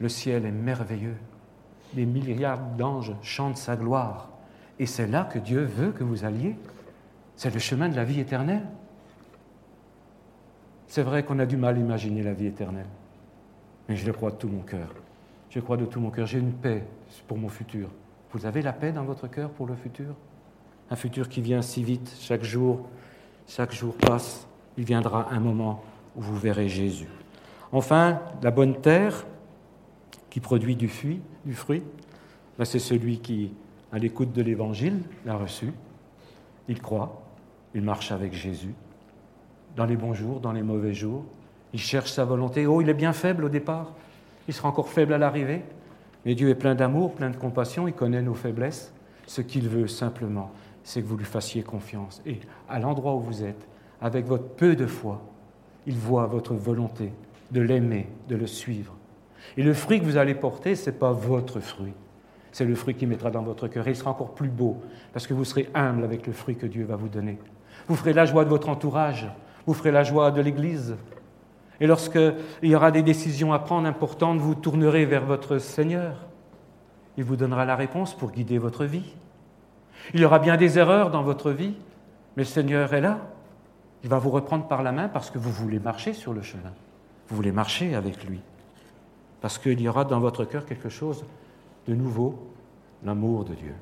le 0.00 0.08
ciel 0.08 0.46
est 0.46 0.50
merveilleux, 0.50 1.16
des 1.92 2.06
milliards 2.06 2.60
d'anges 2.76 3.12
chantent 3.22 3.58
sa 3.58 3.76
gloire, 3.76 4.30
et 4.78 4.86
c'est 4.86 5.06
là 5.06 5.24
que 5.24 5.38
Dieu 5.38 5.62
veut 5.62 5.92
que 5.92 6.02
vous 6.02 6.24
alliez. 6.24 6.56
C'est 7.36 7.52
le 7.52 7.60
chemin 7.60 7.88
de 7.88 7.96
la 7.96 8.04
vie 8.04 8.20
éternelle. 8.20 8.66
C'est 10.86 11.02
vrai 11.02 11.22
qu'on 11.22 11.38
a 11.38 11.46
du 11.46 11.56
mal 11.56 11.76
à 11.76 11.78
imaginer 11.78 12.22
la 12.22 12.32
vie 12.32 12.46
éternelle, 12.46 12.88
mais 13.88 13.96
je 13.96 14.06
le 14.06 14.12
crois 14.12 14.30
de 14.30 14.36
tout 14.36 14.48
mon 14.48 14.62
cœur. 14.62 14.94
Je 15.50 15.60
crois 15.60 15.76
de 15.76 15.84
tout 15.84 16.00
mon 16.00 16.10
cœur. 16.10 16.26
J'ai 16.26 16.38
une 16.38 16.52
paix 16.52 16.84
pour 17.26 17.36
mon 17.36 17.48
futur. 17.48 17.88
Vous 18.32 18.46
avez 18.46 18.62
la 18.62 18.72
paix 18.72 18.92
dans 18.92 19.04
votre 19.04 19.26
cœur 19.26 19.50
pour 19.50 19.66
le 19.66 19.74
futur? 19.74 20.14
Un 20.90 20.96
futur 20.96 21.28
qui 21.28 21.40
vient 21.40 21.60
si 21.60 21.82
vite, 21.82 22.16
chaque 22.20 22.44
jour, 22.44 22.88
chaque 23.46 23.72
jour 23.72 23.94
passe. 23.94 24.46
Il 24.78 24.84
viendra 24.84 25.28
un 25.30 25.40
moment 25.40 25.82
où 26.16 26.22
vous 26.22 26.36
verrez 26.36 26.68
Jésus. 26.68 27.08
Enfin, 27.72 28.20
la 28.42 28.50
bonne 28.50 28.80
terre 28.80 29.26
qui 30.30 30.40
produit 30.40 30.76
du 30.76 30.88
fruit, 30.88 31.20
du 31.44 31.54
fruit 31.54 31.82
ben, 32.60 32.66
c'est 32.66 32.78
celui 32.78 33.20
qui, 33.20 33.54
à 33.90 33.98
l'écoute 33.98 34.32
de 34.32 34.42
l'Évangile, 34.42 35.00
l'a 35.24 35.34
reçu. 35.34 35.72
Il 36.68 36.78
croit, 36.82 37.22
il 37.74 37.80
marche 37.80 38.12
avec 38.12 38.34
Jésus, 38.34 38.74
dans 39.76 39.86
les 39.86 39.96
bons 39.96 40.12
jours, 40.12 40.40
dans 40.40 40.52
les 40.52 40.62
mauvais 40.62 40.92
jours. 40.92 41.24
Il 41.72 41.80
cherche 41.80 42.12
sa 42.12 42.26
volonté. 42.26 42.66
Oh, 42.66 42.82
il 42.82 42.90
est 42.90 42.94
bien 42.94 43.14
faible 43.14 43.44
au 43.44 43.48
départ. 43.48 43.94
Il 44.46 44.52
sera 44.52 44.68
encore 44.68 44.90
faible 44.90 45.14
à 45.14 45.18
l'arrivée. 45.18 45.62
Mais 46.26 46.34
Dieu 46.34 46.50
est 46.50 46.54
plein 46.54 46.74
d'amour, 46.74 47.14
plein 47.14 47.30
de 47.30 47.36
compassion. 47.36 47.88
Il 47.88 47.94
connaît 47.94 48.20
nos 48.20 48.34
faiblesses. 48.34 48.92
Ce 49.26 49.40
qu'il 49.40 49.66
veut 49.66 49.88
simplement, 49.88 50.50
c'est 50.84 51.00
que 51.00 51.06
vous 51.06 51.16
lui 51.16 51.24
fassiez 51.24 51.62
confiance. 51.62 52.20
Et 52.26 52.40
à 52.68 52.78
l'endroit 52.78 53.14
où 53.14 53.20
vous 53.20 53.42
êtes, 53.42 53.66
avec 54.02 54.26
votre 54.26 54.48
peu 54.48 54.76
de 54.76 54.86
foi, 54.86 55.22
il 55.86 55.96
voit 55.96 56.26
votre 56.26 56.52
volonté 56.52 57.10
de 57.52 57.62
l'aimer, 57.62 58.06
de 58.28 58.36
le 58.36 58.46
suivre. 58.46 58.94
Et 59.56 59.62
le 59.62 59.74
fruit 59.74 60.00
que 60.00 60.04
vous 60.04 60.16
allez 60.16 60.34
porter, 60.34 60.74
ce 60.74 60.90
n'est 60.90 60.96
pas 60.96 61.12
votre 61.12 61.60
fruit. 61.60 61.94
C'est 62.52 62.64
le 62.64 62.74
fruit 62.74 62.94
qu'il 62.94 63.08
mettra 63.08 63.30
dans 63.30 63.42
votre 63.42 63.68
cœur. 63.68 63.86
Et 63.86 63.90
il 63.90 63.96
sera 63.96 64.10
encore 64.10 64.34
plus 64.34 64.48
beau, 64.48 64.80
parce 65.12 65.26
que 65.26 65.34
vous 65.34 65.44
serez 65.44 65.68
humble 65.74 66.04
avec 66.04 66.26
le 66.26 66.32
fruit 66.32 66.56
que 66.56 66.66
Dieu 66.66 66.84
va 66.84 66.96
vous 66.96 67.08
donner. 67.08 67.38
Vous 67.88 67.96
ferez 67.96 68.12
la 68.12 68.24
joie 68.24 68.44
de 68.44 68.50
votre 68.50 68.68
entourage, 68.68 69.28
vous 69.66 69.74
ferez 69.74 69.90
la 69.90 70.02
joie 70.02 70.30
de 70.30 70.40
l'Église. 70.40 70.96
Et 71.80 71.86
lorsqu'il 71.86 72.34
y 72.62 72.74
aura 72.74 72.90
des 72.90 73.02
décisions 73.02 73.52
à 73.52 73.58
prendre 73.58 73.88
importantes, 73.88 74.38
vous 74.38 74.54
tournerez 74.54 75.06
vers 75.06 75.24
votre 75.24 75.58
Seigneur. 75.58 76.26
Il 77.16 77.24
vous 77.24 77.36
donnera 77.36 77.64
la 77.64 77.76
réponse 77.76 78.14
pour 78.14 78.32
guider 78.32 78.58
votre 78.58 78.84
vie. 78.84 79.14
Il 80.14 80.20
y 80.20 80.24
aura 80.24 80.38
bien 80.38 80.56
des 80.56 80.78
erreurs 80.78 81.10
dans 81.10 81.22
votre 81.22 81.50
vie, 81.50 81.74
mais 82.36 82.42
le 82.42 82.48
Seigneur 82.48 82.92
est 82.94 83.00
là. 83.00 83.18
Il 84.02 84.10
va 84.10 84.18
vous 84.18 84.30
reprendre 84.30 84.66
par 84.66 84.82
la 84.82 84.92
main 84.92 85.08
parce 85.08 85.30
que 85.30 85.38
vous 85.38 85.50
voulez 85.50 85.78
marcher 85.78 86.12
sur 86.12 86.32
le 86.32 86.42
chemin. 86.42 86.72
Vous 87.28 87.36
voulez 87.36 87.52
marcher 87.52 87.94
avec 87.94 88.24
lui. 88.24 88.40
Parce 89.40 89.58
qu'il 89.58 89.80
y 89.80 89.88
aura 89.88 90.04
dans 90.04 90.20
votre 90.20 90.44
cœur 90.44 90.66
quelque 90.66 90.88
chose 90.88 91.24
de 91.86 91.94
nouveau, 91.94 92.38
l'amour 93.04 93.44
de 93.44 93.54
Dieu. 93.54 93.74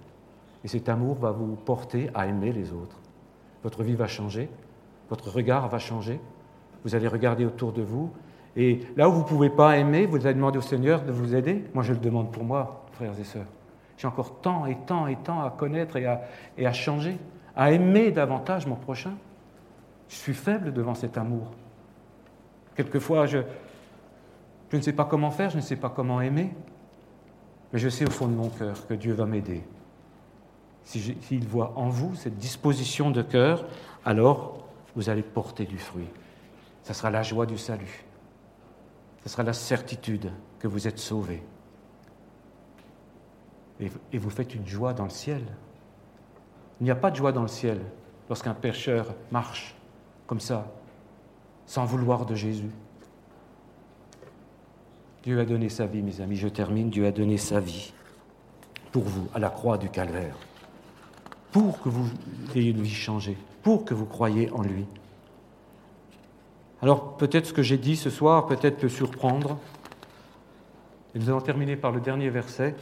Et 0.64 0.68
cet 0.68 0.88
amour 0.88 1.16
va 1.16 1.32
vous 1.32 1.56
porter 1.56 2.10
à 2.14 2.26
aimer 2.26 2.52
les 2.52 2.72
autres. 2.72 2.96
Votre 3.62 3.82
vie 3.82 3.94
va 3.94 4.06
changer, 4.06 4.48
votre 5.10 5.30
regard 5.30 5.68
va 5.68 5.78
changer, 5.78 6.20
vous 6.84 6.94
allez 6.94 7.08
regarder 7.08 7.44
autour 7.44 7.72
de 7.72 7.82
vous, 7.82 8.10
et 8.56 8.80
là 8.96 9.08
où 9.08 9.12
vous 9.12 9.20
ne 9.20 9.24
pouvez 9.24 9.50
pas 9.50 9.76
aimer, 9.76 10.06
vous 10.06 10.26
allez 10.26 10.34
demander 10.34 10.58
au 10.58 10.62
Seigneur 10.62 11.02
de 11.02 11.12
vous 11.12 11.34
aider. 11.34 11.64
Moi, 11.74 11.84
je 11.84 11.92
le 11.92 11.98
demande 12.00 12.32
pour 12.32 12.44
moi, 12.44 12.86
frères 12.92 13.18
et 13.18 13.24
sœurs. 13.24 13.46
J'ai 13.96 14.06
encore 14.06 14.40
tant 14.40 14.66
et 14.66 14.76
tant 14.86 15.06
et 15.06 15.16
tant 15.16 15.42
à 15.42 15.50
connaître 15.50 15.96
et 15.96 16.06
à, 16.06 16.22
et 16.56 16.66
à 16.66 16.72
changer, 16.72 17.16
à 17.54 17.72
aimer 17.72 18.10
davantage 18.10 18.66
mon 18.66 18.76
prochain. 18.76 19.12
Je 20.08 20.16
suis 20.16 20.34
faible 20.34 20.72
devant 20.72 20.94
cet 20.94 21.18
amour. 21.18 21.48
Quelquefois, 22.74 23.26
je, 23.26 23.38
je 24.70 24.76
ne 24.76 24.82
sais 24.82 24.92
pas 24.92 25.04
comment 25.04 25.30
faire, 25.30 25.50
je 25.50 25.56
ne 25.56 25.62
sais 25.62 25.76
pas 25.76 25.90
comment 25.90 26.20
aimer, 26.20 26.54
mais 27.72 27.78
je 27.78 27.88
sais 27.88 28.06
au 28.06 28.10
fond 28.10 28.26
de 28.26 28.34
mon 28.34 28.48
cœur 28.48 28.86
que 28.86 28.94
Dieu 28.94 29.12
va 29.12 29.26
m'aider. 29.26 29.62
S'il 30.84 31.46
voit 31.46 31.72
en 31.76 31.88
vous 31.88 32.14
cette 32.14 32.38
disposition 32.38 33.10
de 33.10 33.22
cœur, 33.22 33.66
alors 34.04 34.66
vous 34.96 35.10
allez 35.10 35.22
porter 35.22 35.66
du 35.66 35.78
fruit. 35.78 36.08
Ce 36.82 36.94
sera 36.94 37.10
la 37.10 37.22
joie 37.22 37.44
du 37.44 37.58
salut. 37.58 38.04
Ce 39.22 39.28
sera 39.28 39.42
la 39.42 39.52
certitude 39.52 40.32
que 40.58 40.66
vous 40.66 40.88
êtes 40.88 40.98
sauvés. 40.98 41.42
Et 43.80 44.18
vous 44.18 44.30
faites 44.30 44.54
une 44.54 44.66
joie 44.66 44.94
dans 44.94 45.04
le 45.04 45.10
ciel. 45.10 45.44
Il 46.80 46.84
n'y 46.84 46.90
a 46.90 46.96
pas 46.96 47.10
de 47.10 47.16
joie 47.16 47.32
dans 47.32 47.42
le 47.42 47.48
ciel 47.48 47.80
lorsqu'un 48.28 48.54
pécheur 48.54 49.14
marche 49.30 49.74
comme 50.26 50.40
ça, 50.40 50.66
sans 51.66 51.84
vouloir 51.84 52.24
de 52.24 52.34
Jésus. 52.34 52.70
Dieu 55.24 55.40
a 55.40 55.44
donné 55.44 55.68
sa 55.68 55.86
vie, 55.86 56.02
mes 56.02 56.20
amis, 56.20 56.36
je 56.36 56.48
termine, 56.48 56.90
Dieu 56.90 57.06
a 57.06 57.10
donné 57.10 57.38
sa 57.38 57.60
vie 57.60 57.92
pour 58.92 59.02
vous 59.04 59.28
à 59.34 59.38
la 59.38 59.50
croix 59.50 59.76
du 59.76 59.88
calvaire, 59.88 60.36
pour 61.52 61.80
que 61.80 61.88
vous 61.88 62.08
ayez 62.54 62.70
une 62.70 62.82
vie 62.82 62.94
changée, 62.94 63.36
pour 63.62 63.84
que 63.84 63.94
vous 63.94 64.06
croyiez 64.06 64.50
en 64.50 64.62
lui. 64.62 64.86
Alors 66.80 67.16
peut-être 67.16 67.46
ce 67.46 67.52
que 67.52 67.62
j'ai 67.62 67.78
dit 67.78 67.96
ce 67.96 68.10
soir 68.10 68.46
peut-être 68.46 68.78
peut 68.78 68.88
surprendre. 68.88 69.58
Et 71.14 71.18
nous 71.18 71.28
allons 71.28 71.40
terminer 71.40 71.76
par 71.76 71.90
le 71.90 72.00
dernier 72.00 72.30
verset. 72.30 72.76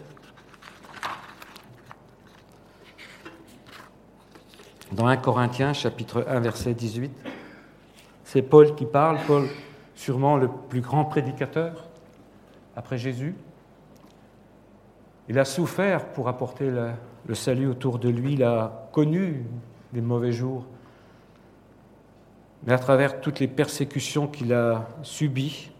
Dans 4.93 5.07
1 5.07 5.17
Corinthiens 5.17 5.73
chapitre 5.73 6.27
1 6.29 6.41
verset 6.41 6.75
18, 6.75 7.11
c'est 8.25 8.43
Paul 8.43 8.75
qui 8.75 8.85
parle, 8.85 9.19
Paul 9.27 9.49
sûrement 9.95 10.37
le 10.37 10.49
plus 10.69 10.83
grand 10.83 11.07
prédicateur 11.07 11.86
après 12.77 12.99
Jésus. 12.99 13.35
Il 15.29 15.39
a 15.39 15.45
souffert 15.45 16.13
pour 16.13 16.29
apporter 16.29 16.71
le, 16.71 17.35
salut 17.35 17.67
autour 17.67 17.99
de 17.99 18.09
lui, 18.09 18.35
il 18.35 18.45
a 18.45 18.89
connu 18.93 19.45
des 19.93 20.01
mauvais 20.01 20.31
jours. 20.31 20.65
Mais 22.65 22.73
à 22.73 22.79
travers 22.79 23.21
toutes 23.21 23.41
les 23.41 23.49
persécutions 23.49 24.29
qu'il 24.29 24.53
a 24.53 24.87
subies, 25.03 25.71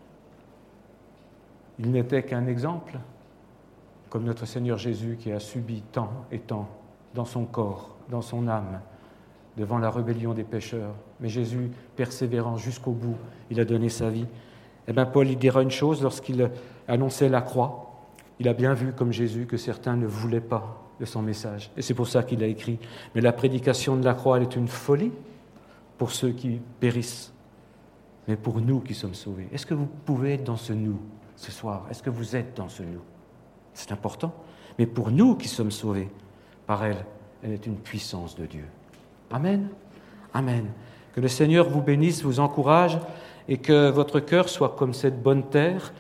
il 1.79 1.91
n'était 1.91 2.23
qu'un 2.23 2.47
exemple, 2.47 2.99
comme 4.09 4.25
notre 4.25 4.47
Seigneur 4.47 4.79
Jésus 4.79 5.17
qui 5.21 5.31
a 5.31 5.39
subi 5.39 5.83
tant 5.93 6.11
et 6.33 6.39
tant 6.39 6.69
dans 7.15 7.25
son 7.25 7.45
corps, 7.45 7.97
dans 8.09 8.23
son 8.23 8.49
âme, 8.49 8.81
devant 9.57 9.79
la 9.79 9.91
rébellion 9.91 10.35
des 10.35 10.45
pécheurs. 10.45 10.95
Mais 11.21 11.29
Jésus, 11.29 11.71
persévérant 11.97 12.57
jusqu'au 12.57 12.93
bout, 12.93 13.17
il 13.51 13.61
a 13.61 13.65
donné 13.65 13.89
sa 13.89 14.11
vie. 14.11 14.27
Eh 14.89 14.93
bien, 14.93 15.07
Paul, 15.07 15.29
il 15.29 15.39
dira 15.39 15.63
une 15.63 15.71
chose 15.71 16.03
lorsqu'il 16.03 16.51
annonçait 16.89 17.29
la 17.29 17.41
croix. 17.41 17.93
Il 18.39 18.49
a 18.49 18.53
bien 18.53 18.75
vu, 18.75 18.93
comme 18.93 19.13
Jésus, 19.13 19.47
que 19.47 19.57
certains 19.57 19.97
ne 19.97 20.07
voulaient 20.07 20.41
pas 20.41 20.83
de 21.01 21.05
son 21.05 21.23
message. 21.23 21.71
Et 21.77 21.83
c'est 21.83 21.95
pour 21.95 22.09
ça 22.09 22.23
qu'il 22.23 22.43
a 22.43 22.47
écrit 22.47 22.79
Mais 23.15 23.21
la 23.21 23.33
prédication 23.33 23.97
de 23.97 24.05
la 24.05 24.15
croix, 24.15 24.37
elle 24.37 24.45
est 24.45 24.57
une 24.57 24.69
folie 24.69 25.13
pour 25.99 26.13
ceux 26.13 26.31
qui 26.31 26.61
périssent, 26.81 27.33
mais 28.29 28.37
pour 28.37 28.61
nous 28.61 28.81
qui 28.81 28.95
sommes 28.95 29.15
sauvés. 29.15 29.49
Est-ce 29.53 29.67
que 29.67 29.75
vous 29.75 29.89
pouvez 30.05 30.35
être 30.35 30.45
dans 30.45 30.57
ce 30.57 30.73
nous 30.73 31.01
ce 31.37 31.53
soir? 31.53 31.87
Est-ce 31.91 32.03
que 32.03 32.11
vous 32.11 32.37
êtes 32.37 32.57
dans 32.57 32.69
ce 32.69 32.83
nous? 32.83 33.03
C'est 33.73 33.93
important. 33.93 34.33
Mais 34.79 34.87
pour 34.87 35.11
nous 35.11 35.37
qui 35.37 35.49
sommes 35.49 35.71
sauvés, 35.71 36.11
par 36.67 36.85
elle, 36.85 37.05
elle 37.43 37.53
est 37.53 37.67
une 37.67 37.77
puissance 37.77 38.37
de 38.37 38.47
Dieu. 38.47 38.65
Amen. 39.31 39.69
Amen. 40.35 40.67
Que 41.15 41.21
le 41.21 41.29
Seigneur 41.29 41.69
vous 41.69 41.81
bénisse, 41.81 42.23
vous 42.23 42.41
encourage 42.41 42.99
et 43.49 43.59
que 43.59 43.91
votre 43.91 44.21
cœur 44.21 44.49
soit 44.49 44.71
comme 44.71 44.93
cette 44.93 45.23
bonne 45.23 45.45
terre. 45.49 45.93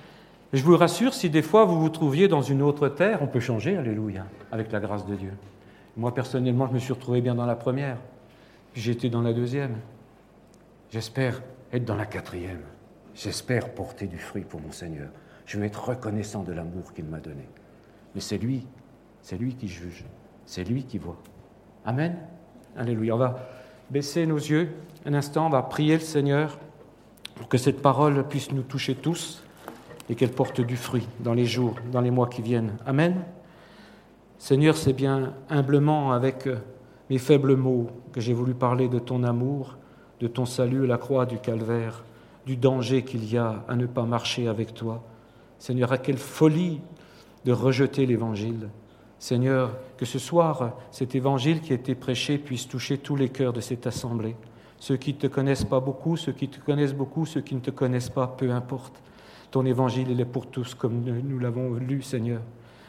Je 0.52 0.62
vous 0.62 0.76
rassure, 0.76 1.12
si 1.12 1.28
des 1.28 1.42
fois 1.42 1.64
vous 1.64 1.80
vous 1.80 1.88
trouviez 1.88 2.28
dans 2.28 2.42
une 2.42 2.62
autre 2.62 2.88
terre, 2.88 3.18
on 3.22 3.26
peut 3.26 3.40
changer, 3.40 3.76
alléluia, 3.76 4.26
avec 4.52 4.70
la 4.72 4.80
grâce 4.80 5.06
de 5.06 5.14
Dieu. 5.14 5.32
Moi, 5.96 6.14
personnellement, 6.14 6.66
je 6.68 6.72
me 6.72 6.78
suis 6.78 6.92
retrouvé 6.92 7.20
bien 7.20 7.34
dans 7.34 7.46
la 7.46 7.56
première, 7.56 7.96
puis 8.72 8.82
j'étais 8.82 9.08
dans 9.08 9.22
la 9.22 9.32
deuxième. 9.32 9.76
J'espère 10.90 11.42
être 11.72 11.84
dans 11.84 11.96
la 11.96 12.06
quatrième. 12.06 12.60
J'espère 13.14 13.70
porter 13.70 14.06
du 14.06 14.18
fruit 14.18 14.44
pour 14.44 14.60
mon 14.60 14.72
Seigneur. 14.72 15.08
Je 15.46 15.58
vais 15.58 15.66
être 15.66 15.88
reconnaissant 15.88 16.42
de 16.42 16.52
l'amour 16.52 16.92
qu'il 16.92 17.06
m'a 17.06 17.18
donné. 17.18 17.48
Mais 18.14 18.20
c'est 18.20 18.38
lui, 18.38 18.66
c'est 19.22 19.36
lui 19.36 19.54
qui 19.54 19.68
juge, 19.68 20.04
c'est 20.44 20.64
lui 20.64 20.84
qui 20.84 20.98
voit. 20.98 21.16
Amen. 21.84 22.16
Alléluia. 22.76 23.14
On 23.14 23.18
va 23.18 23.48
baisser 23.90 24.26
nos 24.26 24.36
yeux 24.36 24.70
un 25.06 25.14
instant, 25.14 25.46
on 25.46 25.50
va 25.50 25.62
prier 25.62 25.94
le 25.94 26.00
Seigneur 26.00 26.58
pour 27.36 27.48
que 27.48 27.58
cette 27.58 27.80
parole 27.80 28.26
puisse 28.28 28.52
nous 28.52 28.62
toucher 28.62 28.94
tous 28.94 29.42
et 30.08 30.14
qu'elle 30.14 30.30
porte 30.30 30.60
du 30.60 30.76
fruit 30.76 31.06
dans 31.20 31.34
les 31.34 31.46
jours, 31.46 31.74
dans 31.90 32.00
les 32.00 32.10
mois 32.10 32.28
qui 32.28 32.42
viennent. 32.42 32.76
Amen. 32.86 33.24
Seigneur, 34.38 34.76
c'est 34.76 34.92
bien 34.92 35.34
humblement 35.48 36.12
avec 36.12 36.46
euh, 36.46 36.56
mes 37.10 37.18
faibles 37.18 37.56
mots 37.56 37.88
que 38.12 38.20
j'ai 38.20 38.34
voulu 38.34 38.54
parler 38.54 38.88
de 38.88 38.98
ton 38.98 39.22
amour, 39.22 39.78
de 40.20 40.26
ton 40.26 40.44
salut 40.44 40.86
la 40.86 40.98
croix 40.98 41.26
du 41.26 41.38
calvaire, 41.38 42.04
du 42.44 42.56
danger 42.56 43.02
qu'il 43.02 43.30
y 43.30 43.38
a 43.38 43.64
à 43.68 43.76
ne 43.76 43.86
pas 43.86 44.04
marcher 44.04 44.46
avec 44.46 44.74
toi. 44.74 45.02
Seigneur, 45.58 45.92
à 45.92 45.98
quelle 45.98 46.18
folie 46.18 46.80
de 47.44 47.52
rejeter 47.52 48.06
l'Évangile. 48.06 48.68
Seigneur, 49.18 49.76
que 49.96 50.04
ce 50.04 50.18
soir, 50.18 50.72
cet 50.90 51.14
Évangile 51.14 51.60
qui 51.60 51.72
a 51.72 51.76
été 51.76 51.94
prêché 51.94 52.38
puisse 52.38 52.68
toucher 52.68 52.98
tous 52.98 53.16
les 53.16 53.30
cœurs 53.30 53.52
de 53.52 53.60
cette 53.60 53.86
assemblée. 53.86 54.36
Ceux 54.78 54.96
qui 54.96 55.14
ne 55.14 55.18
te 55.18 55.26
connaissent 55.26 55.64
pas 55.64 55.80
beaucoup, 55.80 56.16
ceux 56.16 56.32
qui 56.32 56.48
te 56.48 56.60
connaissent 56.60 56.94
beaucoup, 56.94 57.24
ceux 57.24 57.40
qui 57.40 57.54
ne 57.54 57.60
te 57.60 57.70
connaissent 57.70 58.10
pas, 58.10 58.26
peu 58.26 58.50
importe. 58.50 59.02
Ton 59.50 59.64
évangile, 59.64 60.10
il 60.10 60.20
est 60.20 60.24
pour 60.24 60.46
tous, 60.46 60.74
comme 60.74 61.02
nous 61.04 61.38
l'avons 61.38 61.74
lu, 61.74 62.02
Seigneur. 62.02 62.40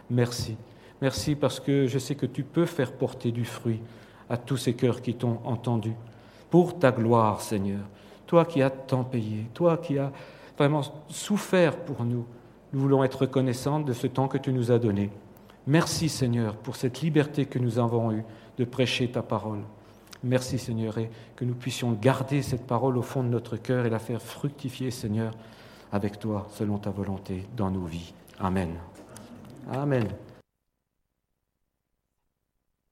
Merci. 0.09 0.57
Merci 1.01 1.35
parce 1.35 1.59
que 1.59 1.87
je 1.87 1.99
sais 1.99 2.15
que 2.15 2.25
tu 2.25 2.43
peux 2.43 2.65
faire 2.65 2.91
porter 2.93 3.31
du 3.31 3.45
fruit 3.45 3.81
à 4.29 4.37
tous 4.37 4.57
ces 4.57 4.73
cœurs 4.73 5.01
qui 5.01 5.13
t'ont 5.13 5.39
entendu. 5.45 5.93
pour 6.49 6.79
ta 6.79 6.91
gloire, 6.91 7.41
Seigneur. 7.41 7.81
Toi 8.25 8.45
qui 8.45 8.61
as 8.61 8.69
tant 8.69 9.03
payé, 9.03 9.47
toi 9.53 9.77
qui 9.77 9.99
as 9.99 10.13
vraiment 10.57 10.81
souffert 11.09 11.77
pour 11.77 12.05
nous, 12.05 12.25
nous 12.71 12.79
voulons 12.79 13.03
être 13.03 13.21
reconnaissants 13.21 13.81
de 13.81 13.93
ce 13.93 14.07
temps 14.07 14.27
que 14.29 14.37
tu 14.37 14.53
nous 14.53 14.71
as 14.71 14.79
donné. 14.79 15.09
Merci, 15.65 16.07
Seigneur, 16.07 16.55
pour 16.55 16.77
cette 16.77 17.01
liberté 17.01 17.45
que 17.45 17.59
nous 17.59 17.79
avons 17.79 18.13
eue 18.13 18.23
de 18.57 18.63
prêcher 18.63 19.09
ta 19.09 19.21
parole. 19.21 19.59
Merci, 20.23 20.57
Seigneur, 20.57 20.97
et 20.97 21.09
que 21.35 21.45
nous 21.45 21.53
puissions 21.53 21.91
garder 21.91 22.41
cette 22.41 22.65
parole 22.65 22.97
au 22.97 23.01
fond 23.01 23.23
de 23.23 23.29
notre 23.29 23.57
cœur 23.57 23.85
et 23.85 23.89
la 23.89 23.99
faire 23.99 24.21
fructifier, 24.21 24.89
Seigneur, 24.89 25.33
avec 25.91 26.19
toi, 26.19 26.47
selon 26.51 26.77
ta 26.77 26.89
volonté, 26.89 27.45
dans 27.55 27.71
nos 27.71 27.85
vies. 27.85 28.13
Amen. 28.39 28.75
Amen. 29.71 30.07